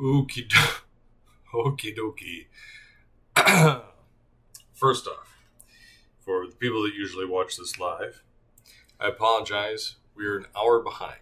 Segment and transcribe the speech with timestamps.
[0.00, 0.82] Okie do-
[1.54, 2.46] okie dokie.
[4.74, 5.36] First off,
[6.20, 8.22] for the people that usually watch this live,
[9.00, 9.96] I apologize.
[10.14, 11.20] We're an hour behind.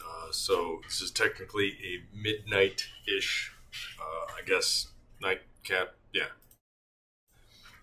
[0.00, 3.52] Uh, so this is technically a midnight ish,
[4.00, 4.88] uh, I guess,
[5.20, 5.94] nightcap.
[6.12, 6.28] Yeah.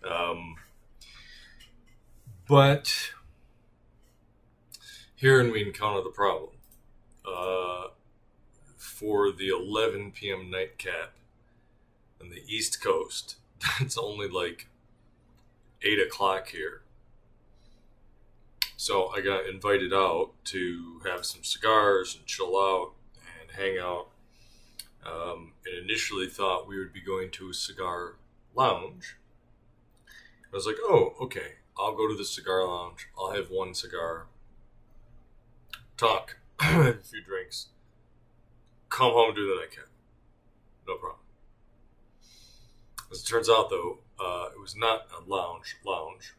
[0.07, 0.55] Um,
[2.47, 3.11] but
[5.15, 6.51] herein we encounter the problem.
[7.25, 7.87] Uh,
[9.01, 10.51] for the 11 p.m.
[10.51, 11.13] nightcap
[12.21, 13.37] on the East Coast,
[13.79, 14.67] That's only like
[15.81, 16.81] 8 o'clock here.
[18.77, 22.93] So I got invited out to have some cigars and chill out
[23.39, 24.09] and hang out.
[25.03, 28.13] Um, and initially thought we would be going to a cigar
[28.55, 29.17] lounge.
[30.07, 33.07] I was like, oh, okay, I'll go to the cigar lounge.
[33.17, 34.27] I'll have one cigar,
[35.97, 37.67] talk, a few drinks,
[38.91, 39.85] come home, do the nightcap.
[40.87, 41.21] No problem.
[43.11, 46.35] As it turns out, though, uh, it was not a lounge lounge.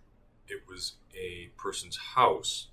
[0.47, 2.69] It was a person's house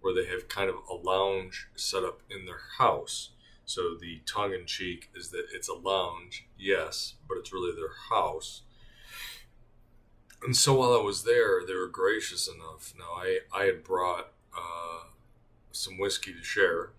[0.00, 3.30] where they have kind of a lounge set up in their house.
[3.64, 7.94] So the tongue in cheek is that it's a lounge, yes, but it's really their
[8.10, 8.62] house.
[10.44, 12.92] And so while I was there, they were gracious enough.
[12.98, 15.04] Now I I had brought uh,
[15.70, 16.90] some whiskey to share,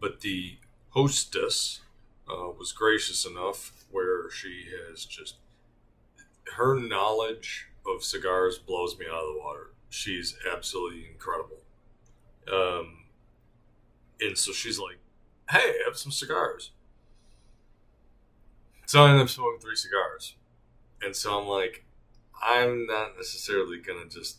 [0.00, 0.58] but the
[0.90, 1.80] hostess
[2.28, 5.36] uh, was gracious enough where she has just
[6.56, 9.70] her knowledge of cigars blows me out of the water.
[9.88, 11.58] She's absolutely incredible.
[12.52, 13.04] Um,
[14.20, 14.98] and so she's like,
[15.50, 16.72] "Hey, I have some cigars."
[18.86, 20.34] So I end up smoking three cigars,
[21.02, 21.84] and so I'm like,
[22.42, 24.38] I'm not necessarily gonna just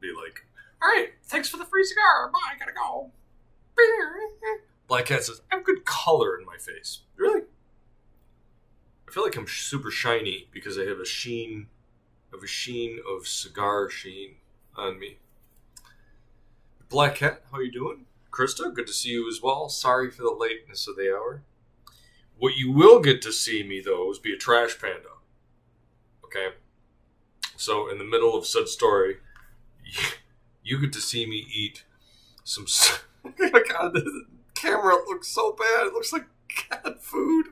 [0.00, 0.46] be like,
[0.82, 2.30] "All right, thanks for the free cigar.
[2.32, 3.10] Bye, I gotta go."
[4.86, 7.42] Black Cat says, "I have good color in my face." Really?
[9.08, 11.68] I feel like I'm super shiny because I have a sheen,
[12.32, 14.36] of a sheen of cigar sheen
[14.76, 15.18] on me.
[16.88, 18.06] Black Cat, how you doing?
[18.30, 19.68] Krista, good to see you as well.
[19.68, 21.42] Sorry for the lateness of the hour.
[22.36, 25.10] What you will get to see me though is be a trash panda.
[26.24, 26.48] Okay.
[27.56, 29.18] So in the middle of said story,
[30.64, 31.84] you get to see me eat
[32.42, 32.66] some.
[33.24, 33.96] oh God,
[34.64, 35.86] camera looks so bad.
[35.86, 37.46] It looks like cat food.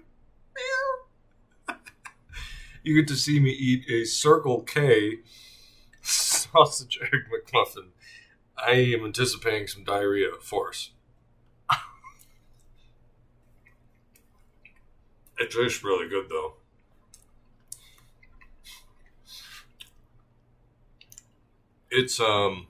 [2.82, 5.18] you get to see me eat a Circle K
[6.00, 7.88] sausage egg McMuffin.
[8.56, 10.92] I am anticipating some diarrhea of force.
[15.38, 16.54] it tastes really good though.
[21.90, 22.68] It's um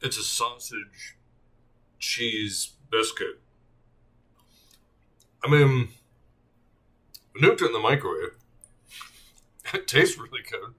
[0.00, 1.16] it's a sausage
[2.02, 3.40] cheese biscuit.
[5.44, 5.88] I mean
[7.40, 8.32] nuked it in the microwave.
[9.74, 10.74] It tastes really good.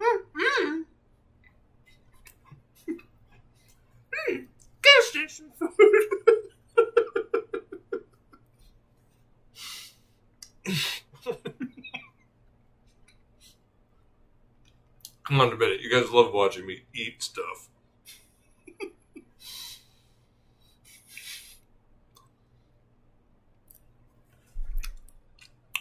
[0.00, 0.84] Mm.
[4.30, 4.46] Mm.
[4.82, 5.68] Gas station food.
[15.32, 15.80] Come on a minute.
[15.80, 17.70] You guys love watching me eat stuff.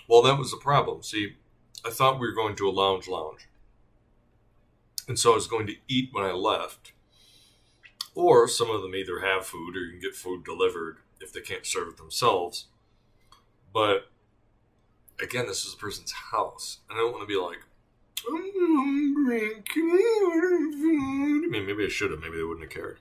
[0.08, 1.04] well, that was the problem.
[1.04, 1.36] See,
[1.86, 3.50] I thought we were going to a lounge lounge.
[5.10, 6.94] And so I was going to eat when I left.
[8.16, 11.42] Or some of them either have food or you can get food delivered if they
[11.42, 12.68] can't serve it themselves.
[13.74, 14.10] But
[15.22, 16.78] again, this is a person's house.
[16.90, 17.66] And I don't want to be like,
[18.26, 18.51] mm,
[19.40, 21.46] Can I order food?
[21.46, 22.20] I mean, maybe I should have.
[22.20, 23.00] Maybe they wouldn't have cared.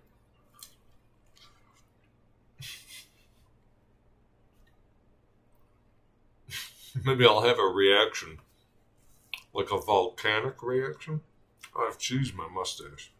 [7.04, 8.38] maybe I'll have a reaction.
[9.52, 11.22] Like a volcanic reaction.
[11.76, 13.12] I have cheese in my mustache.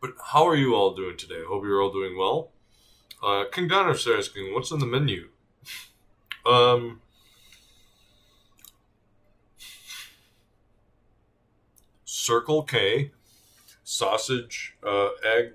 [0.00, 1.42] But how are you all doing today?
[1.42, 2.52] I hope you're all doing well.
[3.22, 5.28] Uh, King Donner's asking, what's on the menu?
[6.46, 7.00] um,
[12.28, 13.12] Circle K,
[13.84, 15.52] sausage, uh, egg,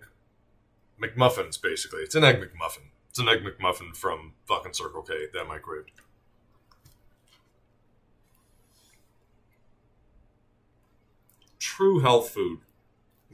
[1.00, 2.02] McMuffins, basically.
[2.02, 2.88] It's an egg McMuffin.
[3.12, 5.90] It's an egg McMuffin from fucking Circle K that microwaved.
[11.60, 12.62] True health food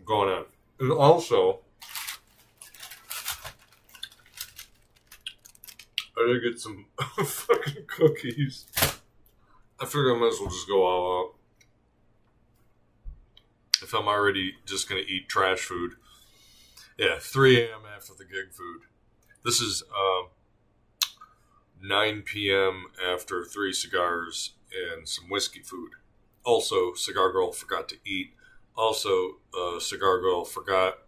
[0.03, 0.43] going on.
[0.81, 1.61] And also,
[6.17, 8.65] I did get some fucking cookies.
[9.79, 11.28] I figure I might as well just go all out.
[13.89, 15.93] If I'm already just going to eat trash food.
[16.95, 17.81] Yeah, 3 a.m.
[17.91, 18.81] after the gig food.
[19.43, 20.27] This is um,
[21.81, 22.85] 9 p.m.
[23.03, 25.93] after three cigars and some whiskey food.
[26.43, 28.35] Also, Cigar Girl forgot to eat.
[28.77, 30.99] Also, uh, Cigar Girl forgot,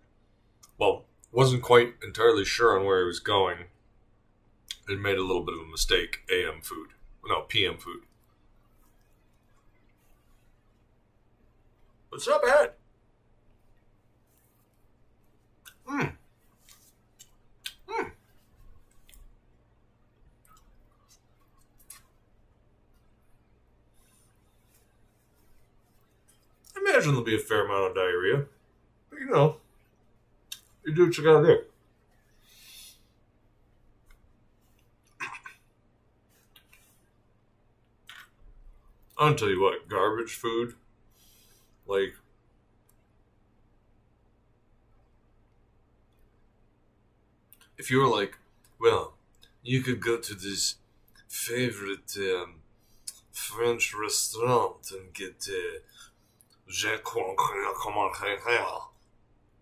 [0.79, 3.65] well, wasn't quite entirely sure on where he was going
[4.87, 6.21] and made a little bit of a mistake.
[6.33, 6.93] AM food.
[7.27, 8.05] No, PM food.
[12.13, 12.71] It's not bad.
[15.87, 16.11] Mmm.
[17.87, 18.11] Mmm.
[26.75, 28.45] I imagine there'll be a fair amount of diarrhea.
[29.09, 29.57] But you know,
[30.85, 31.59] you do what you gotta do.
[39.17, 40.73] I'll tell you what, garbage food,
[41.85, 42.15] like,
[47.77, 48.37] if you were like,
[48.79, 49.13] well,
[49.63, 50.75] you could go to this
[51.27, 52.55] favorite um,
[53.31, 55.79] French restaurant and get uh,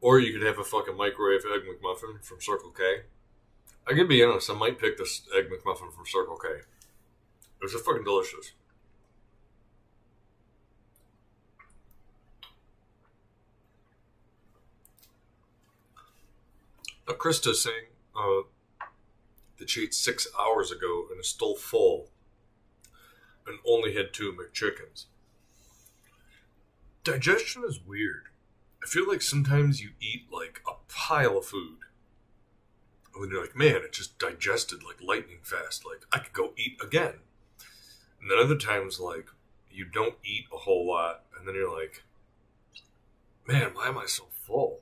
[0.01, 3.01] or you could have a fucking microwave egg McMuffin from Circle K.
[3.87, 6.49] I could be honest, I might pick this egg McMuffin from Circle K.
[6.49, 8.51] It was fucking delicious.
[17.09, 18.43] Now, Krista's saying uh,
[19.57, 22.09] that she ate six hours ago and is still full
[23.47, 25.05] and only had two McChickens.
[27.03, 28.25] Digestion is weird.
[28.83, 31.79] I feel like sometimes you eat like a pile of food.
[33.15, 35.83] And then you're like, man, it just digested like lightning fast.
[35.83, 37.15] Like, I could go eat again.
[38.21, 39.25] And then other times, like,
[39.71, 41.23] you don't eat a whole lot.
[41.35, 42.03] And then you're like,
[43.47, 44.81] man, why am I so full?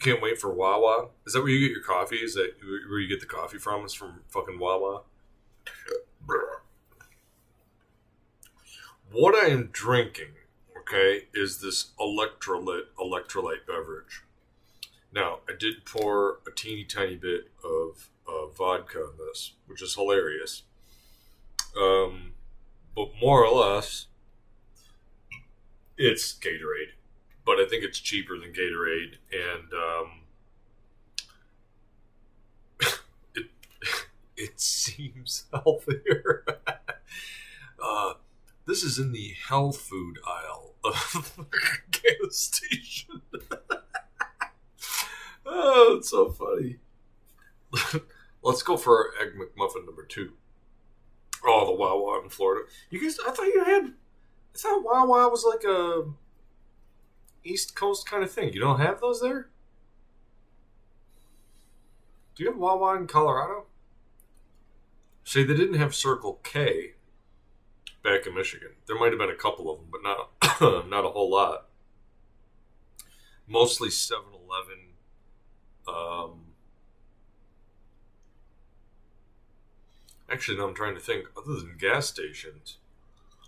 [0.00, 1.08] You can't wait for Wawa.
[1.26, 2.16] Is that where you get your coffee?
[2.16, 2.54] Is that
[2.88, 3.84] where you get the coffee from?
[3.84, 5.02] Is from fucking Wawa?
[9.12, 10.36] What I am drinking,
[10.78, 14.22] okay, is this electrolyte electrolyte beverage.
[15.12, 19.96] Now, I did pour a teeny tiny bit of uh, vodka in this, which is
[19.96, 20.62] hilarious.
[21.78, 22.32] Um,
[22.96, 24.06] but more or less,
[25.98, 26.92] it's Gatorade
[27.50, 30.20] but I think it's cheaper than Gatorade, and um,
[33.34, 33.46] it
[34.36, 36.44] it seems healthier.
[37.82, 38.12] uh,
[38.68, 41.58] this is in the health food aisle of the
[41.90, 43.20] gas station.
[45.44, 46.76] oh, it's so funny.
[48.44, 50.34] Let's go for egg McMuffin number two.
[51.44, 52.68] Oh, the Wawa in Florida.
[52.90, 53.94] You guys, I thought you had.
[54.54, 56.04] I thought Wawa was like a
[57.44, 58.52] East Coast kind of thing.
[58.52, 59.48] You don't have those there?
[62.34, 63.66] Do you have Wawa in Colorado?
[65.24, 66.94] See, they didn't have Circle K
[68.02, 68.70] back in Michigan.
[68.86, 71.66] There might have been a couple of them, but not not a whole lot.
[73.46, 74.94] Mostly 7-Eleven.
[75.88, 76.40] Um,
[80.30, 81.26] actually, no, I'm trying to think.
[81.36, 82.78] Other than gas stations,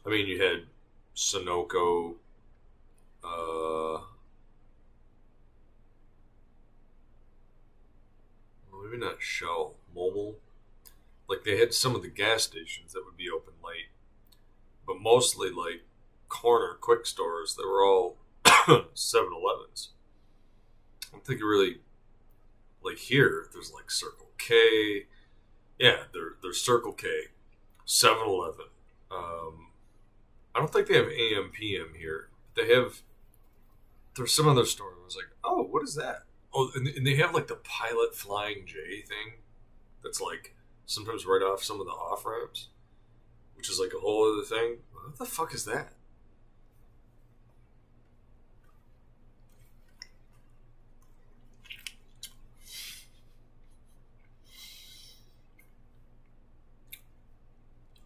[0.05, 0.67] I mean, you had
[1.15, 2.17] Sunoco,
[3.25, 4.01] uh,
[8.73, 10.35] maybe not Shell, Mobil.
[11.29, 13.89] Like they had some of the gas stations that would be open late,
[14.87, 15.83] but mostly like
[16.29, 19.91] corner quick stores that were all 7-Elevens.
[21.13, 21.79] I'm thinking really
[22.83, 23.47] like here.
[23.53, 25.07] There's like Circle K.
[25.79, 27.09] Yeah, there, there's Circle K,
[27.87, 28.67] 7-Eleven.
[29.11, 29.69] Um,
[30.55, 32.29] I don't think they have AM PM here.
[32.55, 33.03] They have
[34.17, 36.25] there's some other store I was like, oh, what is that?
[36.55, 39.39] Oh, and, and they have like the pilot flying J thing
[40.03, 40.55] that's like
[40.87, 42.69] sometimes right off some of the off ramps,
[43.55, 44.79] which is like a whole other thing.
[44.93, 45.93] What the fuck is that?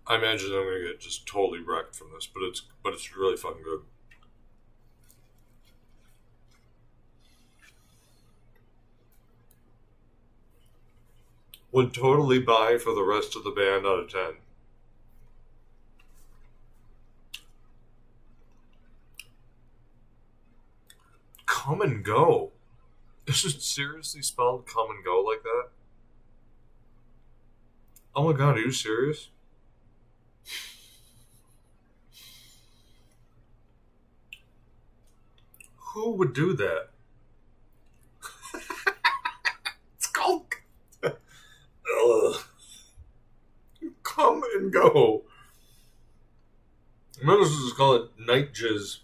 [0.08, 3.36] I imagine I'm gonna get just totally wrecked from this, but it's but it's really
[3.36, 3.80] fucking good.
[11.76, 14.37] Would totally buy for the rest of the band out of 10.
[21.45, 22.52] Come and go.
[23.26, 25.68] Is it seriously spelled come and go like that?
[28.14, 29.28] Oh my god, are you serious?
[35.92, 36.88] Who would do that?
[39.95, 40.47] It's called
[42.06, 42.36] Ugh.
[44.02, 45.25] Come and go.
[47.22, 48.98] Might as call it night jizz.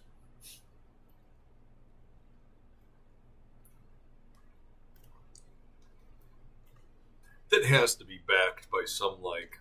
[7.51, 9.61] That has to be backed by some like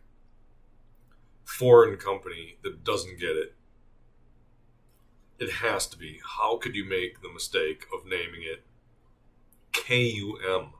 [1.43, 3.55] foreign company that doesn't get it.
[5.39, 6.19] It has to be.
[6.37, 8.63] How could you make the mistake of naming it
[9.73, 10.73] KUM?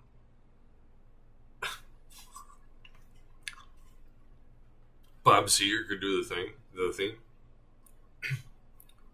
[5.24, 7.16] Bob Seger could do the thing, the theme.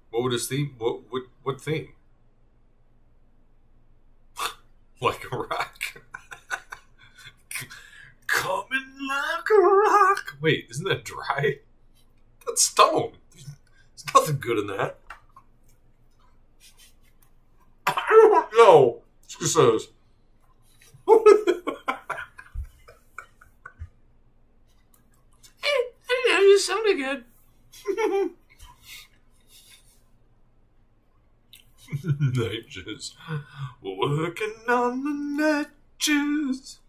[0.10, 0.74] What would his theme?
[0.78, 1.90] What what what theme?
[5.02, 6.02] like a rock.
[8.28, 10.38] Coming like a rock.
[10.42, 11.60] Wait, isn't that dry?
[12.46, 13.14] That's stone.
[13.34, 15.00] There's nothing good in that.
[17.88, 19.02] I don't know.
[19.28, 19.90] She says.
[26.10, 27.24] I you sounded good.
[32.20, 33.16] Niches.
[33.82, 36.80] Working on the niches.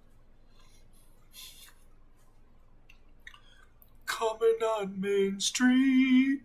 [4.07, 6.41] Coming on Main Street.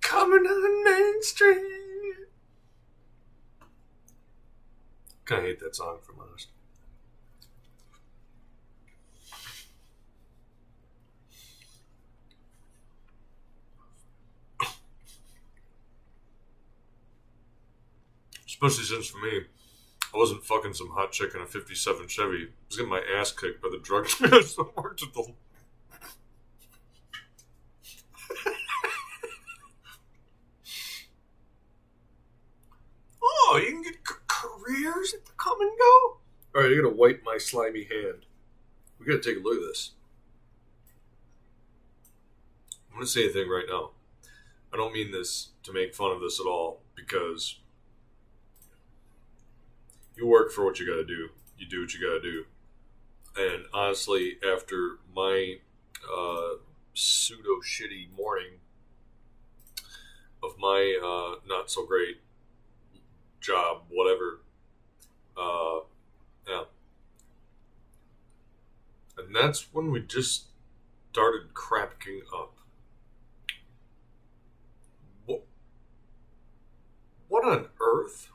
[0.00, 1.72] Coming on Main Street.
[5.30, 6.51] Of hate that song, from honest.
[18.62, 19.40] Especially since for me,
[20.14, 22.44] I wasn't fucking some hot chick in a 57 Chevy.
[22.44, 25.32] I was getting my ass kicked by the drug dealers that worked at the.
[33.22, 36.16] oh, you can get c- careers at the come and go?
[36.54, 38.26] Alright, I gotta wipe my slimy hand.
[39.00, 39.92] We gotta take a look at this.
[42.90, 43.90] I'm gonna say a thing right now.
[44.72, 47.56] I don't mean this to make fun of this at all because
[50.16, 51.30] you work for what you got to do.
[51.58, 52.44] You do what you got to do.
[53.36, 55.56] And honestly, after my
[56.04, 56.56] uh,
[56.94, 58.58] pseudo shitty morning
[60.42, 62.18] of my uh, not so great
[63.40, 64.40] job, whatever,
[65.36, 65.80] uh,
[66.48, 66.64] yeah.
[69.16, 70.46] And that's when we just
[71.12, 72.54] started crapping up.
[75.26, 75.44] What,
[77.28, 78.28] what on earth?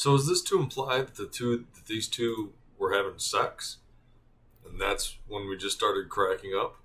[0.00, 3.76] So is this to imply that the two that these two were having sex?
[4.66, 6.76] And that's when we just started cracking up?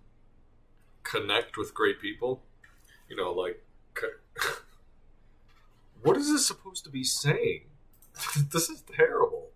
[1.03, 2.43] Connect with great people?
[3.07, 3.63] You know, like
[6.01, 7.61] What is this supposed to be saying?
[8.51, 9.51] this is terrible.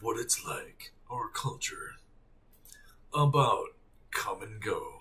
[0.00, 1.96] What it's like, our culture.
[3.12, 3.74] About
[4.10, 5.00] come and go.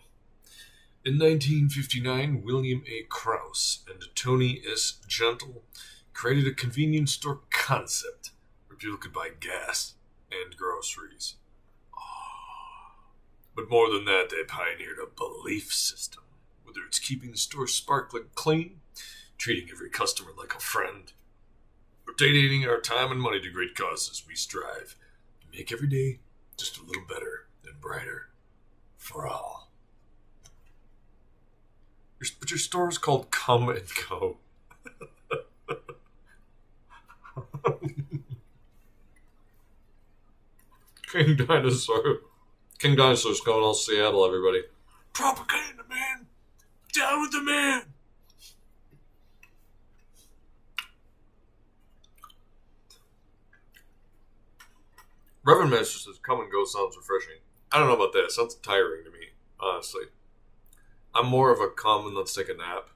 [1.06, 3.04] In 1959, William A.
[3.04, 4.94] Krause and Tony S.
[5.08, 5.62] Gentle
[6.14, 8.32] created a convenience store concept
[8.66, 9.94] where people could buy gas
[10.32, 11.36] and groceries.
[11.96, 13.04] Ah.
[13.56, 16.24] But more than that, they pioneered a belief system,
[16.64, 18.80] whether it's keeping the store sparkling clean,
[19.38, 21.14] treating every customer like a friend,
[22.08, 24.96] or donating our time and money to great causes, we strive
[25.42, 26.18] to make every day
[26.58, 28.30] just a little better and brighter
[28.98, 29.65] for all.
[32.26, 34.38] Your, but your store is called Come and Go.
[41.12, 42.22] King Dinosaur.
[42.80, 44.64] King Dinosaur's going all Seattle, everybody.
[45.14, 46.26] Propaganda, man!
[46.94, 47.84] Down with the man!
[55.44, 57.40] Reverend Master says, come and go sounds refreshing.
[57.72, 58.24] I don't know about that.
[58.26, 59.28] It sounds tiring to me,
[59.60, 60.06] honestly.
[61.16, 62.90] I'm more of a come and let's take a nap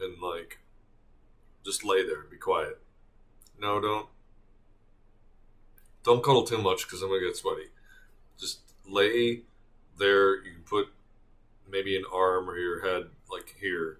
[0.00, 0.58] and like
[1.64, 2.78] just lay there and be quiet.
[3.60, 4.06] No, don't
[6.04, 7.68] don't cuddle too much because I'm gonna get sweaty.
[8.38, 9.42] Just lay
[9.98, 10.36] there.
[10.36, 10.88] You can put
[11.68, 13.98] maybe an arm or your head like here,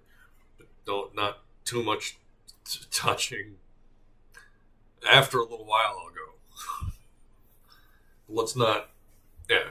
[0.57, 2.17] but don't not too much
[2.63, 3.55] t- touching.
[5.11, 6.91] After a little while, I'll go.
[8.29, 8.89] Let's not.
[9.49, 9.69] Yeah.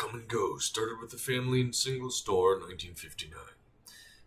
[0.00, 3.38] Kum and Go started with the family and single store in 1959.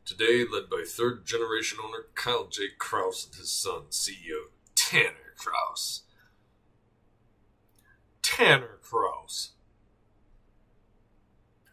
[0.06, 2.66] Today, led by third generation owner Kyle J.
[2.78, 6.04] Krause and his son, CEO Tanner Krause.
[8.22, 9.54] Tanner Krause.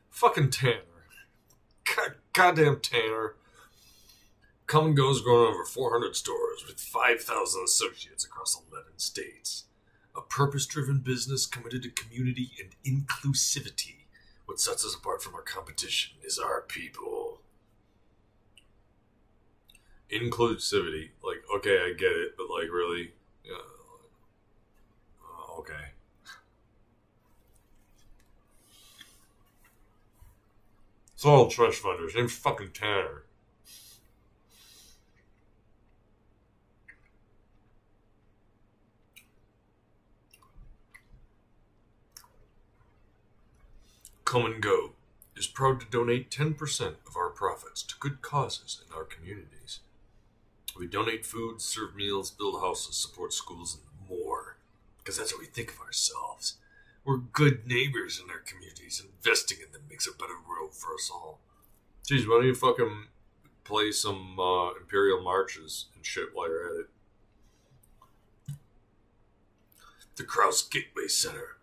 [0.09, 1.05] Fucking Tanner.
[1.85, 3.35] God, goddamn Tanner.
[4.67, 9.65] Kum and Go's grown over 400 stores with 5,000 associates across 11 states.
[10.17, 14.07] A purpose driven business committed to community and inclusivity.
[14.47, 17.41] What sets us apart from our competition is our people.
[20.13, 21.11] Inclusivity.
[21.23, 23.13] Like, okay, I get it, but like, really?
[23.45, 23.53] Yeah.
[25.23, 25.93] Uh, okay.
[31.15, 32.17] It's all trash funders.
[32.17, 33.25] Name's fucking Tanner.
[44.31, 44.93] Kum and Go
[45.35, 49.81] is proud to donate 10% of our profits to good causes in our communities.
[50.79, 54.57] We donate food, serve meals, build houses, support schools, and more.
[54.99, 56.59] Because that's what we think of ourselves.
[57.05, 59.03] We're good neighbors in our communities.
[59.05, 61.41] Investing in them makes a better world for us all.
[62.09, 63.07] Jeez, why don't you fucking
[63.65, 68.55] play some uh, Imperial marches and shit while you're at it?
[70.15, 71.57] The Krause Gateway Center.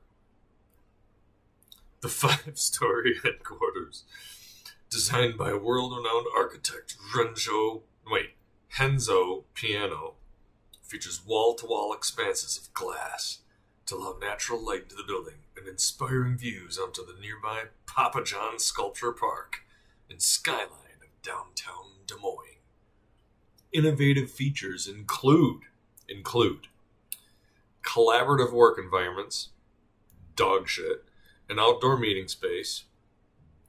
[2.07, 4.05] The five story headquarters,
[4.89, 8.29] designed by world renowned architect Renzo, wait,
[8.77, 10.13] Henzo Piano,
[10.81, 13.39] features wall to wall expanses of glass
[13.87, 19.11] to allow natural light into the building and inspiring views onto the nearby Pappajohn Sculpture
[19.11, 19.65] Park
[20.09, 22.61] and skyline of downtown Des Moines.
[23.73, 25.63] Innovative features include
[26.07, 26.67] include
[27.83, 29.49] collaborative work environments,
[30.37, 31.03] dog shit,
[31.49, 32.83] an outdoor meeting space,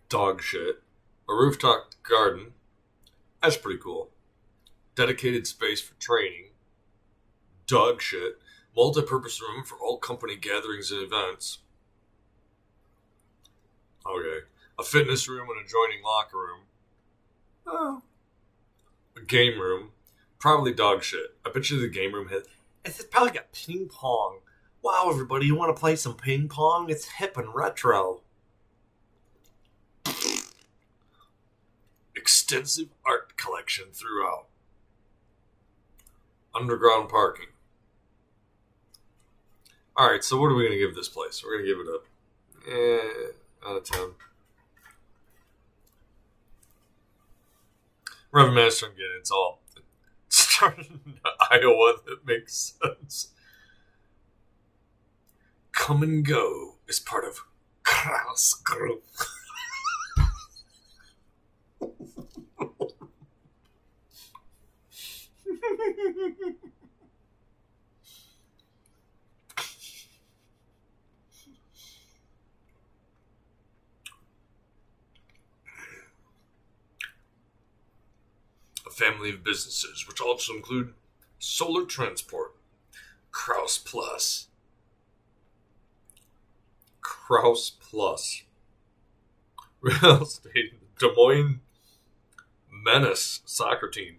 [0.08, 0.82] dog shit,
[1.28, 2.52] a rooftop garden.
[3.42, 4.11] That's pretty cool.
[4.94, 6.50] Dedicated space for training,
[7.67, 8.38] dog shit,
[8.76, 11.58] multi-purpose room for all company gatherings and events.
[14.06, 14.47] Okay.
[14.78, 16.60] A fitness room and adjoining locker room.
[17.67, 18.02] Oh.
[19.17, 19.91] A game room.
[20.38, 21.36] Probably dog shit.
[21.45, 22.45] I bet you the game room has.
[22.84, 24.38] It's probably got ping pong.
[24.82, 26.88] Wow, everybody, you want to play some ping pong?
[26.88, 28.23] It's hip and retro.
[32.14, 34.47] Extensive art collection throughout.
[36.54, 37.49] Underground parking.
[39.99, 41.43] Alright, so what are we going to give this place?
[41.45, 41.99] We're going to give it a.
[42.71, 44.10] Eh, out of 10.
[48.30, 49.62] Reverend Master, getting it's all
[50.28, 51.14] starting in
[51.50, 53.32] Iowa that makes sense.
[55.78, 57.45] Kum and Go is part of
[57.82, 59.04] Krause Group.
[78.86, 80.93] a family of businesses, which also include
[81.38, 82.56] Solar Transport,
[83.30, 84.48] Krause Plus,
[87.28, 88.45] Krause Plus,
[89.82, 91.60] Real Estate, Des Moines
[92.73, 94.17] Menace Soccer Team.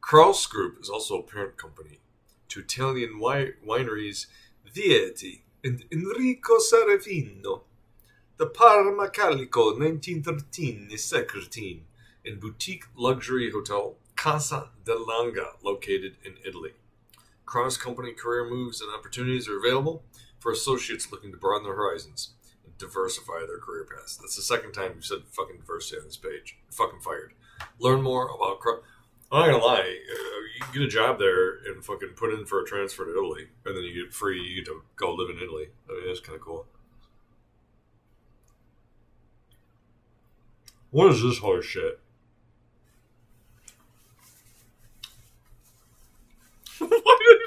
[0.00, 1.98] Krause Group is also a parent company
[2.50, 4.26] to Italian wi- wineries
[4.72, 7.62] Vietti and Enrico Serafino.
[8.36, 11.82] The Parma Calcio 1913 is Sacre Team
[12.24, 16.74] and boutique luxury hotel Casa dell'Anga, located in Italy.
[17.44, 20.04] Cross company career moves and opportunities are available
[20.40, 22.30] for associates looking to broaden their horizons
[22.64, 24.16] and diversify their career paths.
[24.16, 26.58] That's the second time you've said fucking diversity on this page.
[26.72, 27.34] Fucking fired.
[27.78, 28.58] Learn more about.
[29.32, 29.78] I'm not gonna lie,
[30.12, 33.46] uh, you get a job there and fucking put in for a transfer to Italy,
[33.64, 34.42] and then you get free.
[34.42, 35.68] You get to go live in Italy.
[35.88, 36.66] I mean, that's kind of cool.
[40.90, 42.00] What is this horse shit?
[46.78, 46.88] Why
[47.20, 47.40] did-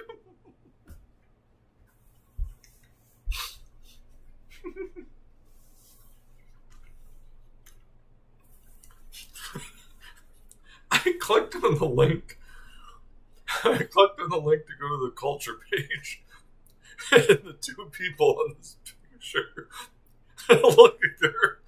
[11.05, 12.37] I clicked on the link.
[13.63, 16.21] I clicked on the link to go to the culture page.
[17.11, 18.77] And the two people on this
[19.11, 19.67] picture
[20.49, 21.59] look like they're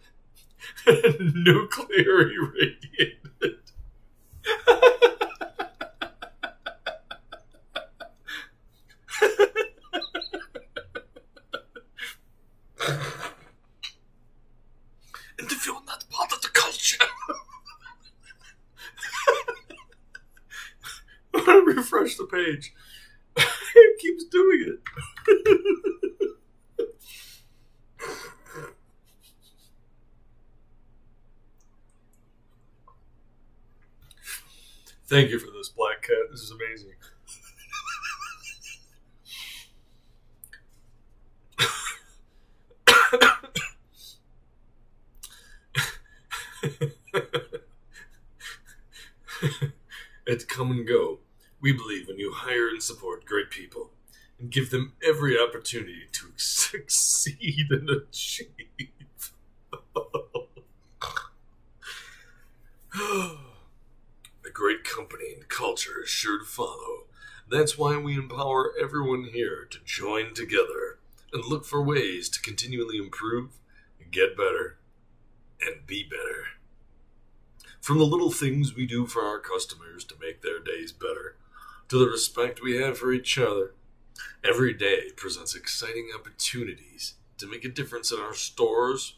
[1.34, 3.20] nuclear irradiated.
[15.40, 17.04] and if you're not part of the culture,
[21.34, 22.74] I'm gonna refresh the page.
[23.38, 24.80] it keeps doing it.
[35.08, 36.18] Thank you for this, Black Cat.
[36.32, 36.94] This is amazing.
[50.26, 51.05] it's Come and Go,
[51.62, 53.92] we believe when you hire and support great people
[54.40, 58.52] and give them every opportunity to succeed and achieve.
[64.46, 67.06] A great company and culture is sure to follow.
[67.50, 70.98] That's why we empower everyone here to join together
[71.34, 73.52] and look for ways to continually improve
[74.16, 74.78] get better
[75.62, 76.46] and be better.
[77.82, 81.36] From the little things we do for our customers to make their days better,
[81.90, 83.74] to the respect we have for each other,
[84.44, 89.16] every day presents exciting opportunities to make a difference in our stores,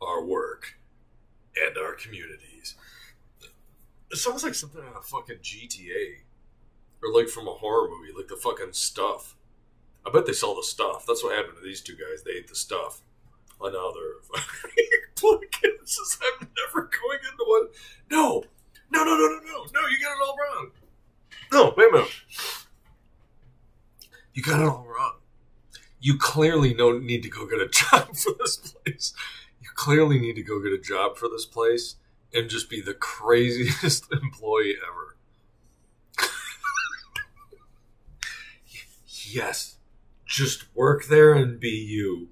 [0.00, 0.78] our work,
[1.56, 2.74] and our communities.
[4.10, 6.22] It sounds like something out of fucking GTA.
[7.02, 9.36] Or like from a horror movie, like the fucking stuff.
[10.06, 11.04] I bet they saw the stuff.
[11.06, 12.22] That's what happened to these two guys.
[12.22, 13.02] They ate the stuff.
[13.60, 14.42] Oh, now they're
[15.16, 16.18] podcasts.
[16.40, 17.68] I'm never going into one.
[18.10, 18.44] No,
[18.90, 19.86] no, no, no, no, no, no.
[19.88, 20.70] You got it all wrong.
[21.52, 22.10] No, wait a minute.
[24.34, 25.16] You got it all wrong.
[26.00, 29.12] You clearly don't need to go get a job for this place.
[29.60, 31.96] You clearly need to go get a job for this place
[32.32, 35.16] and just be the craziest employee ever.
[39.28, 39.76] yes,
[40.24, 42.28] just work there and be you.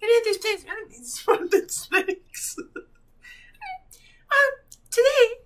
[0.00, 2.56] Did this place running swamp snakes.
[2.58, 4.50] well,
[4.90, 5.39] today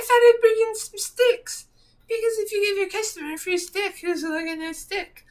[0.00, 1.66] I thought I'd bring in some sticks
[2.08, 5.26] because if you give your customer a free stick, he'll look at that stick.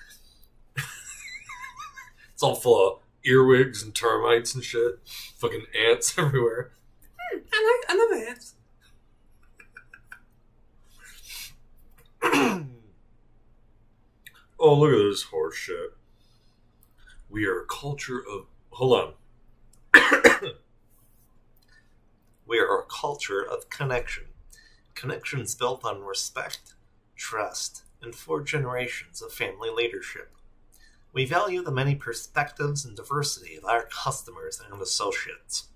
[2.33, 4.99] It's all full of earwigs and termites and shit.
[5.39, 6.71] Fucking ants everywhere.
[7.17, 8.53] Hmm, I like, I love ants.
[14.59, 15.93] oh, look at this horse shit.
[17.27, 18.45] We are a culture of.
[18.69, 19.15] Hold
[19.95, 20.53] on.
[22.47, 24.23] We are a culture of connection.
[24.99, 26.73] Connections built on respect,
[27.15, 30.33] trust, and four generations of family leadership.
[31.13, 35.69] We value the many perspectives and diversity of our customers and associates.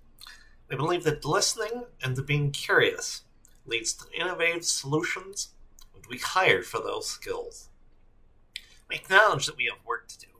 [0.69, 3.21] We believe that listening and being curious
[3.65, 5.53] leads to innovative solutions,
[5.95, 7.69] and we hire for those skills.
[8.89, 10.33] We acknowledge that we have work to do,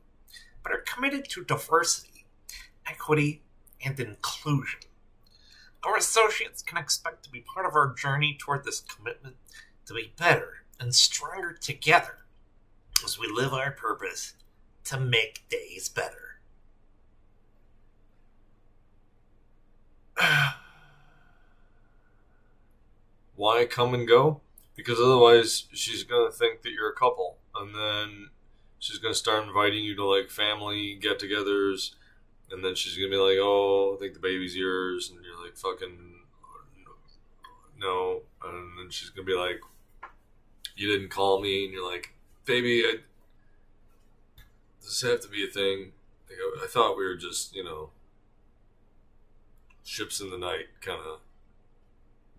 [0.62, 2.26] but are committed to diversity,
[2.86, 3.43] equity,
[3.86, 4.82] and inclusion.
[5.86, 9.36] Our associates can expect to be part of our journey toward this commitment
[9.86, 12.19] to be better and stronger together
[13.04, 14.34] as we live our purpose
[14.86, 16.39] to make days better.
[23.36, 24.39] Why come and go?
[24.76, 28.30] Because otherwise she's gonna think that you're a couple, and then
[28.80, 31.91] she's gonna start inviting you to like family get-togethers,
[32.54, 35.58] and then she's gonna be like, "Oh, I think the baby's yours," and you're like,
[35.58, 36.22] "Fucking
[37.78, 39.60] no," and then she's gonna be like,
[40.76, 42.13] "You didn't call me," and you're like,
[42.46, 43.00] "Baby, I,
[44.82, 45.94] does this have to be a thing?"
[46.30, 47.92] Like, I- I thought we were just, you know,
[49.84, 51.20] ships in the night kind of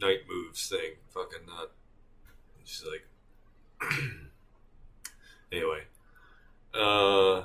[0.00, 0.96] night moves thing.
[1.10, 1.70] Fucking not.
[2.58, 3.06] And she's like,
[5.52, 5.84] anyway,
[6.74, 7.44] uh,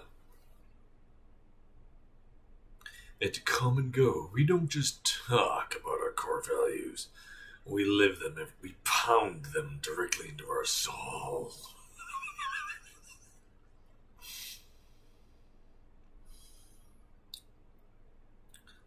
[3.22, 7.08] at Kum and Go, we don't just talk about our core values.
[7.66, 8.38] We live them.
[8.38, 11.54] and We pound them directly into our soul.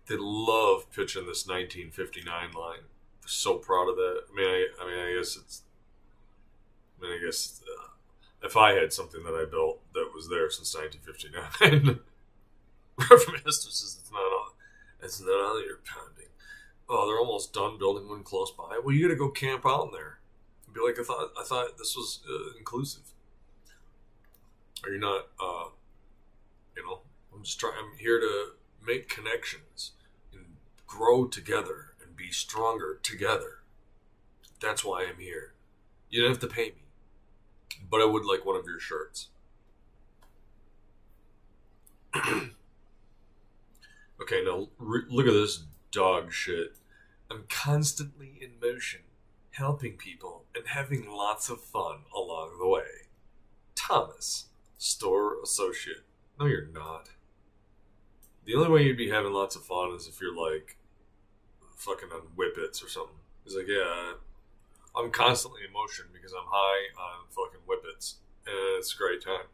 [0.08, 2.78] they love pitching this 1959 line.
[3.20, 4.22] They're so proud of that.
[4.32, 5.62] I mean, I, I mean, I guess it's.
[6.98, 7.88] I mean, I guess uh,
[8.44, 12.00] if I had something that I built that was there since 1959,
[13.10, 14.52] Reverend Master says it's not on.
[15.02, 16.30] It's not all your pounding.
[16.88, 18.80] Oh, they're almost done building one close by.
[18.82, 20.18] Well, you got to go camp out in there.
[20.72, 23.02] Be like, I thought, I thought this was uh, inclusive.
[24.84, 25.26] Are you not?
[25.40, 25.68] Uh,
[26.76, 27.00] you know,
[27.34, 27.74] I'm just trying.
[27.78, 28.52] I'm here to
[28.84, 29.92] make connections
[30.32, 33.60] and grow together and be stronger together.
[34.60, 35.52] That's why I'm here.
[36.08, 36.84] You don't have to pay me,
[37.88, 39.28] but I would like one of your shirts.
[44.22, 46.76] okay, now re- look at this dog shit.
[47.30, 49.00] I'm constantly in motion,
[49.52, 53.08] helping people and having lots of fun along the way.
[53.74, 54.46] Thomas,
[54.78, 56.04] store associate.
[56.38, 57.10] No, you're not.
[58.44, 60.76] The only way you'd be having lots of fun is if you're like
[61.76, 63.16] fucking on whippets or something.
[63.44, 64.12] He's like, yeah,
[64.96, 69.46] I'm constantly in motion because I'm high on fucking whippets, and it's a great time.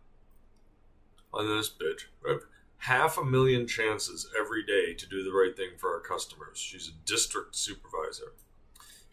[1.33, 2.07] On this bitch,
[2.79, 6.59] half a million chances every day to do the right thing for our customers.
[6.59, 8.33] She's a district supervisor.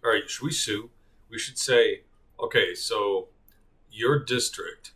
[0.04, 0.89] All right, should we sue?
[1.30, 2.01] We should say,
[2.39, 3.30] okay, so
[3.91, 4.91] your district.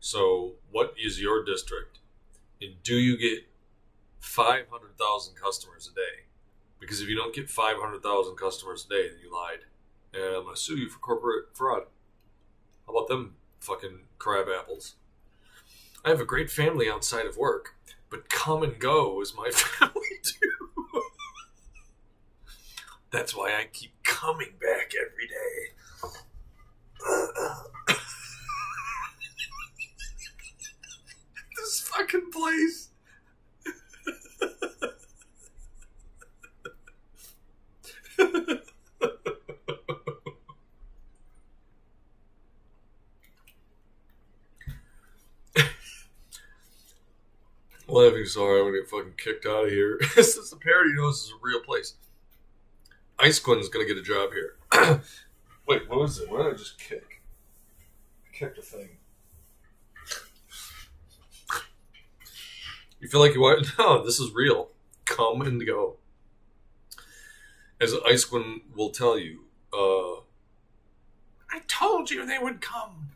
[0.00, 1.98] So what is your district?
[2.62, 3.46] And do you get
[4.20, 6.24] 500,000 customers a day?
[6.80, 9.64] Because if you don't get 500,000 customers a day, then you lied.
[10.14, 11.84] And I'm going to sue you for corporate fraud.
[12.86, 14.94] How about them fucking crab apples?
[16.04, 17.74] I have a great family outside of work,
[18.10, 21.02] but come and go is my family too.
[23.10, 25.72] That's why I keep coming back every day.
[31.56, 32.87] this fucking place.
[47.98, 49.98] Laughing so hard, I'm gonna get fucking kicked out of here.
[50.14, 51.94] this is a parody knows this is a real place.
[53.18, 54.54] Ice Quinn's gonna get a job here.
[55.66, 56.30] Wait, what was it?
[56.30, 57.22] What did I just kick?
[58.24, 58.90] I kicked a thing.
[63.00, 63.66] You feel like you want?
[63.80, 64.68] No, this is real.
[65.04, 65.96] Come and go.
[67.80, 70.20] As Ice Quinn will tell you, uh,
[71.50, 73.08] I told you they would come.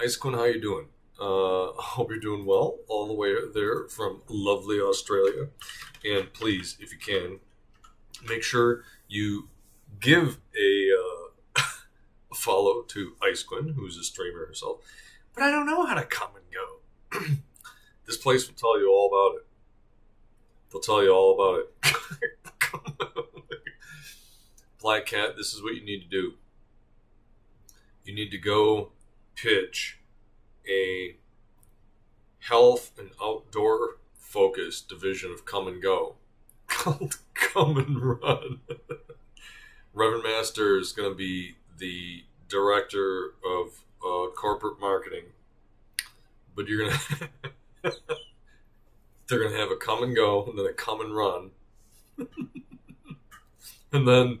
[0.00, 0.86] Ice Quinn, how you doing?
[1.20, 5.48] Uh, hope you're doing well all the way there from lovely Australia.
[6.04, 7.40] And please, if you can,
[8.26, 9.48] make sure you
[10.00, 10.90] give a,
[11.56, 11.62] uh,
[12.34, 14.80] follow to Ice Quinn, who's a streamer herself.
[15.34, 17.34] But I don't know how to come and go.
[18.06, 19.46] this place will tell you all about it.
[20.70, 21.74] They'll tell you all about it.
[24.80, 26.34] Black Cat, this is what you need to do.
[28.04, 28.92] You need to go
[29.34, 29.99] pitch
[30.70, 31.16] a
[32.40, 36.14] health and outdoor focused division of Come and Go
[36.68, 38.60] called Come and Run.
[39.94, 45.24] Reverend Master is going to be the director of uh, corporate marketing,
[46.54, 46.92] but you're going
[47.82, 47.92] to.
[49.28, 51.50] They're going to have a come and go and then a come and run.
[53.92, 54.40] and then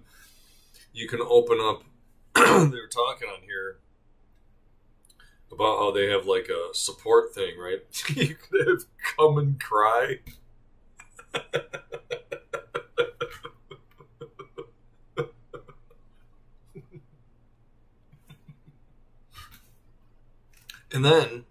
[0.92, 1.84] you can open up.
[2.34, 3.79] they were talking on here
[5.52, 7.80] about how they have like a support thing, right?
[8.16, 8.84] you could have
[9.16, 10.18] come and cry.
[20.92, 21.44] and then,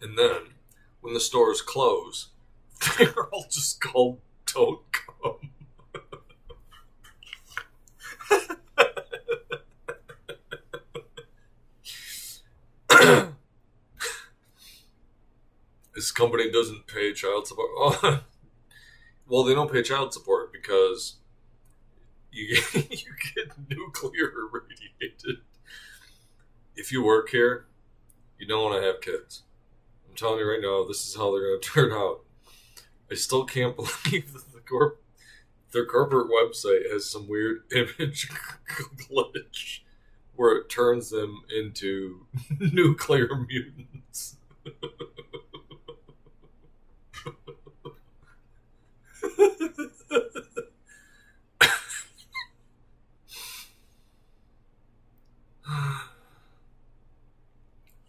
[0.00, 0.54] and then,
[1.00, 2.28] when the stores close,
[2.98, 5.37] they're all just called "Don't Come."
[16.08, 17.68] This company doesn't pay child support.
[19.30, 21.16] Oh, well, they don't pay child support because
[22.32, 25.42] you get, you get nuclear irradiated.
[26.74, 27.66] If you work here,
[28.38, 29.42] you don't want to have kids.
[30.08, 32.20] I'm telling you right now, this is how they're going to turn out.
[33.10, 35.02] I still can't believe that the corp
[35.72, 38.30] their corporate website has some weird image
[38.96, 39.80] glitch
[40.36, 42.24] where it turns them into
[42.58, 44.36] nuclear mutants.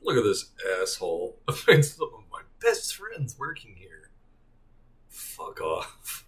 [0.10, 0.50] Look at this
[0.82, 1.38] asshole.
[1.52, 4.10] Some of my best friends working here.
[5.08, 6.26] Fuck off.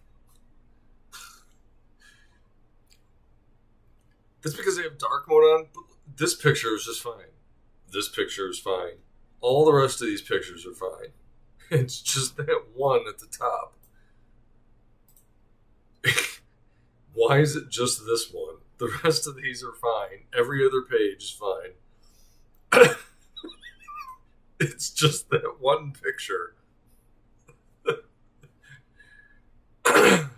[4.44, 5.66] That's because they have dark mode on.
[6.16, 7.34] This picture is just fine.
[7.92, 9.00] This picture is fine.
[9.40, 11.14] All the rest of these pictures are fine.
[11.72, 13.74] It's just that one at the top.
[17.16, 18.58] Why is it just this one?
[18.78, 20.26] The rest of these are fine.
[20.38, 22.92] Every other page is fine.
[24.62, 26.56] it's just that one picture.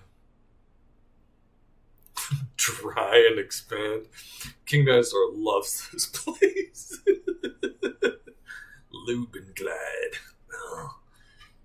[2.56, 4.06] Dry and expand.
[4.66, 7.00] King Dinosaur loves this place.
[8.92, 10.20] Lube and glide.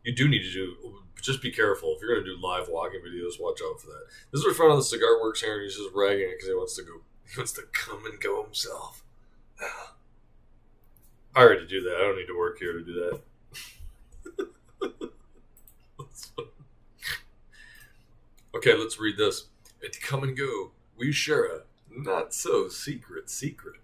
[0.02, 0.74] You do need to do.
[1.20, 3.40] Just be careful if you're going to do live walking videos.
[3.40, 4.06] Watch out for that.
[4.32, 6.48] This is my friend on the cigar works here, and he's just ragging it because
[6.48, 7.00] he wants to go.
[7.32, 9.04] He wants to come and go himself.
[11.34, 11.96] I already do that.
[11.96, 13.20] I don't need to work here to do that.
[18.56, 19.46] okay, let's read this.
[19.84, 21.60] At Kum and Go, we share a
[21.90, 23.76] not so secret secret.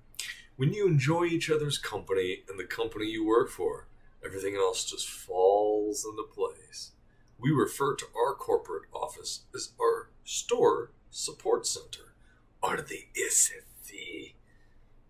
[0.56, 3.88] When you enjoy each other's company and the company you work for,
[4.24, 6.92] everything else just falls into place.
[7.38, 12.14] We refer to our corporate office as our store support center,
[12.62, 14.34] or the SSC,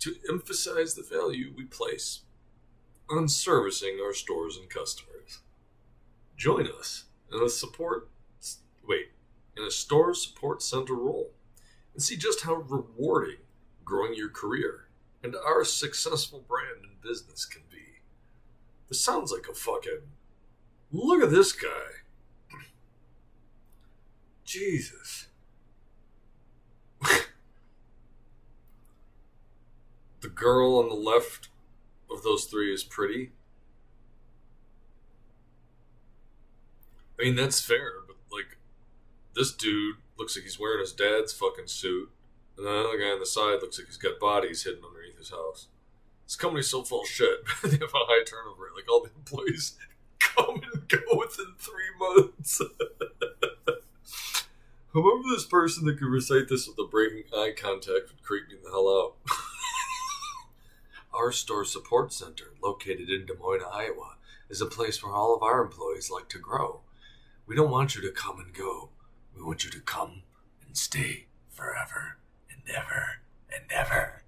[0.05, 2.21] to emphasize the value we place
[3.09, 5.39] on servicing our stores and customers.
[6.37, 8.11] Join us in a support
[8.87, 9.13] wait,
[9.57, 11.31] in a store support center role
[11.95, 13.39] and see just how rewarding
[13.83, 14.89] growing your career
[15.23, 18.03] and our successful brand and business can be.
[18.91, 20.03] This sounds like a fucking
[20.93, 22.03] look at this guy.
[24.45, 25.29] Jesus.
[30.25, 31.51] The girl on the left
[32.11, 33.33] of those three is pretty.
[37.21, 38.57] I mean, that's fair, but like,
[39.37, 42.11] this dude looks like he's wearing his dad's fucking suit,
[42.57, 45.29] and the other guy on the side looks like he's got bodies hidden underneath his
[45.29, 45.69] house.
[46.25, 47.41] This company's so full of shit.
[47.63, 48.73] they have a high turnover rate.
[48.75, 49.77] Like, all the employees
[50.19, 52.63] come and go within three months.
[54.93, 58.55] Whoever this person that could recite this with a breaking eye contact would creep me
[58.65, 59.17] the hell out.
[61.15, 64.17] Our store support center, located in Des Moines, Iowa,
[64.51, 66.81] is a place where all of our employees like to grow.
[67.47, 68.89] We don't want you to come and go.
[69.37, 70.23] We want you to come
[70.67, 72.19] and stay forever
[72.51, 74.23] and ever and ever.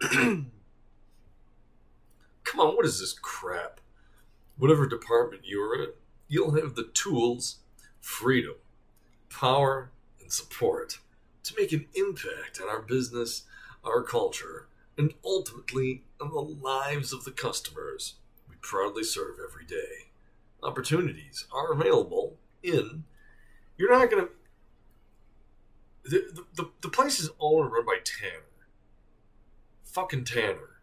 [2.44, 3.80] Come on, what is this crap?
[4.58, 5.88] Whatever department you're in,
[6.28, 7.60] you'll have the tools,
[8.00, 8.56] freedom,
[9.36, 10.98] power, and support
[11.42, 13.42] to make an impact on our business,
[13.84, 18.14] our culture, and ultimately on the lives of the customers
[18.48, 20.08] we proudly serve every day.
[20.62, 23.04] Opportunities are available in.
[23.76, 24.30] You're not going to.
[26.10, 28.42] The, the, the place is owned and run by Tanner.
[29.84, 30.80] Fucking Tanner.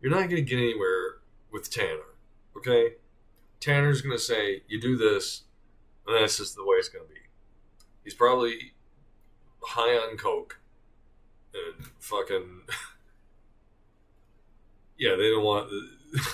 [0.00, 1.16] You're not going to get anywhere
[1.52, 2.14] with Tanner,
[2.56, 2.94] okay?
[3.60, 5.42] Tanner's going to say, you do this,
[6.06, 7.13] and that's just the way it's going to be.
[8.04, 8.72] He's probably
[9.62, 10.60] high on coke
[11.54, 12.62] and fucking
[14.98, 15.70] yeah they don't want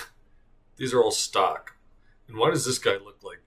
[0.77, 1.75] these are all stock.
[2.27, 3.41] And why does this guy look like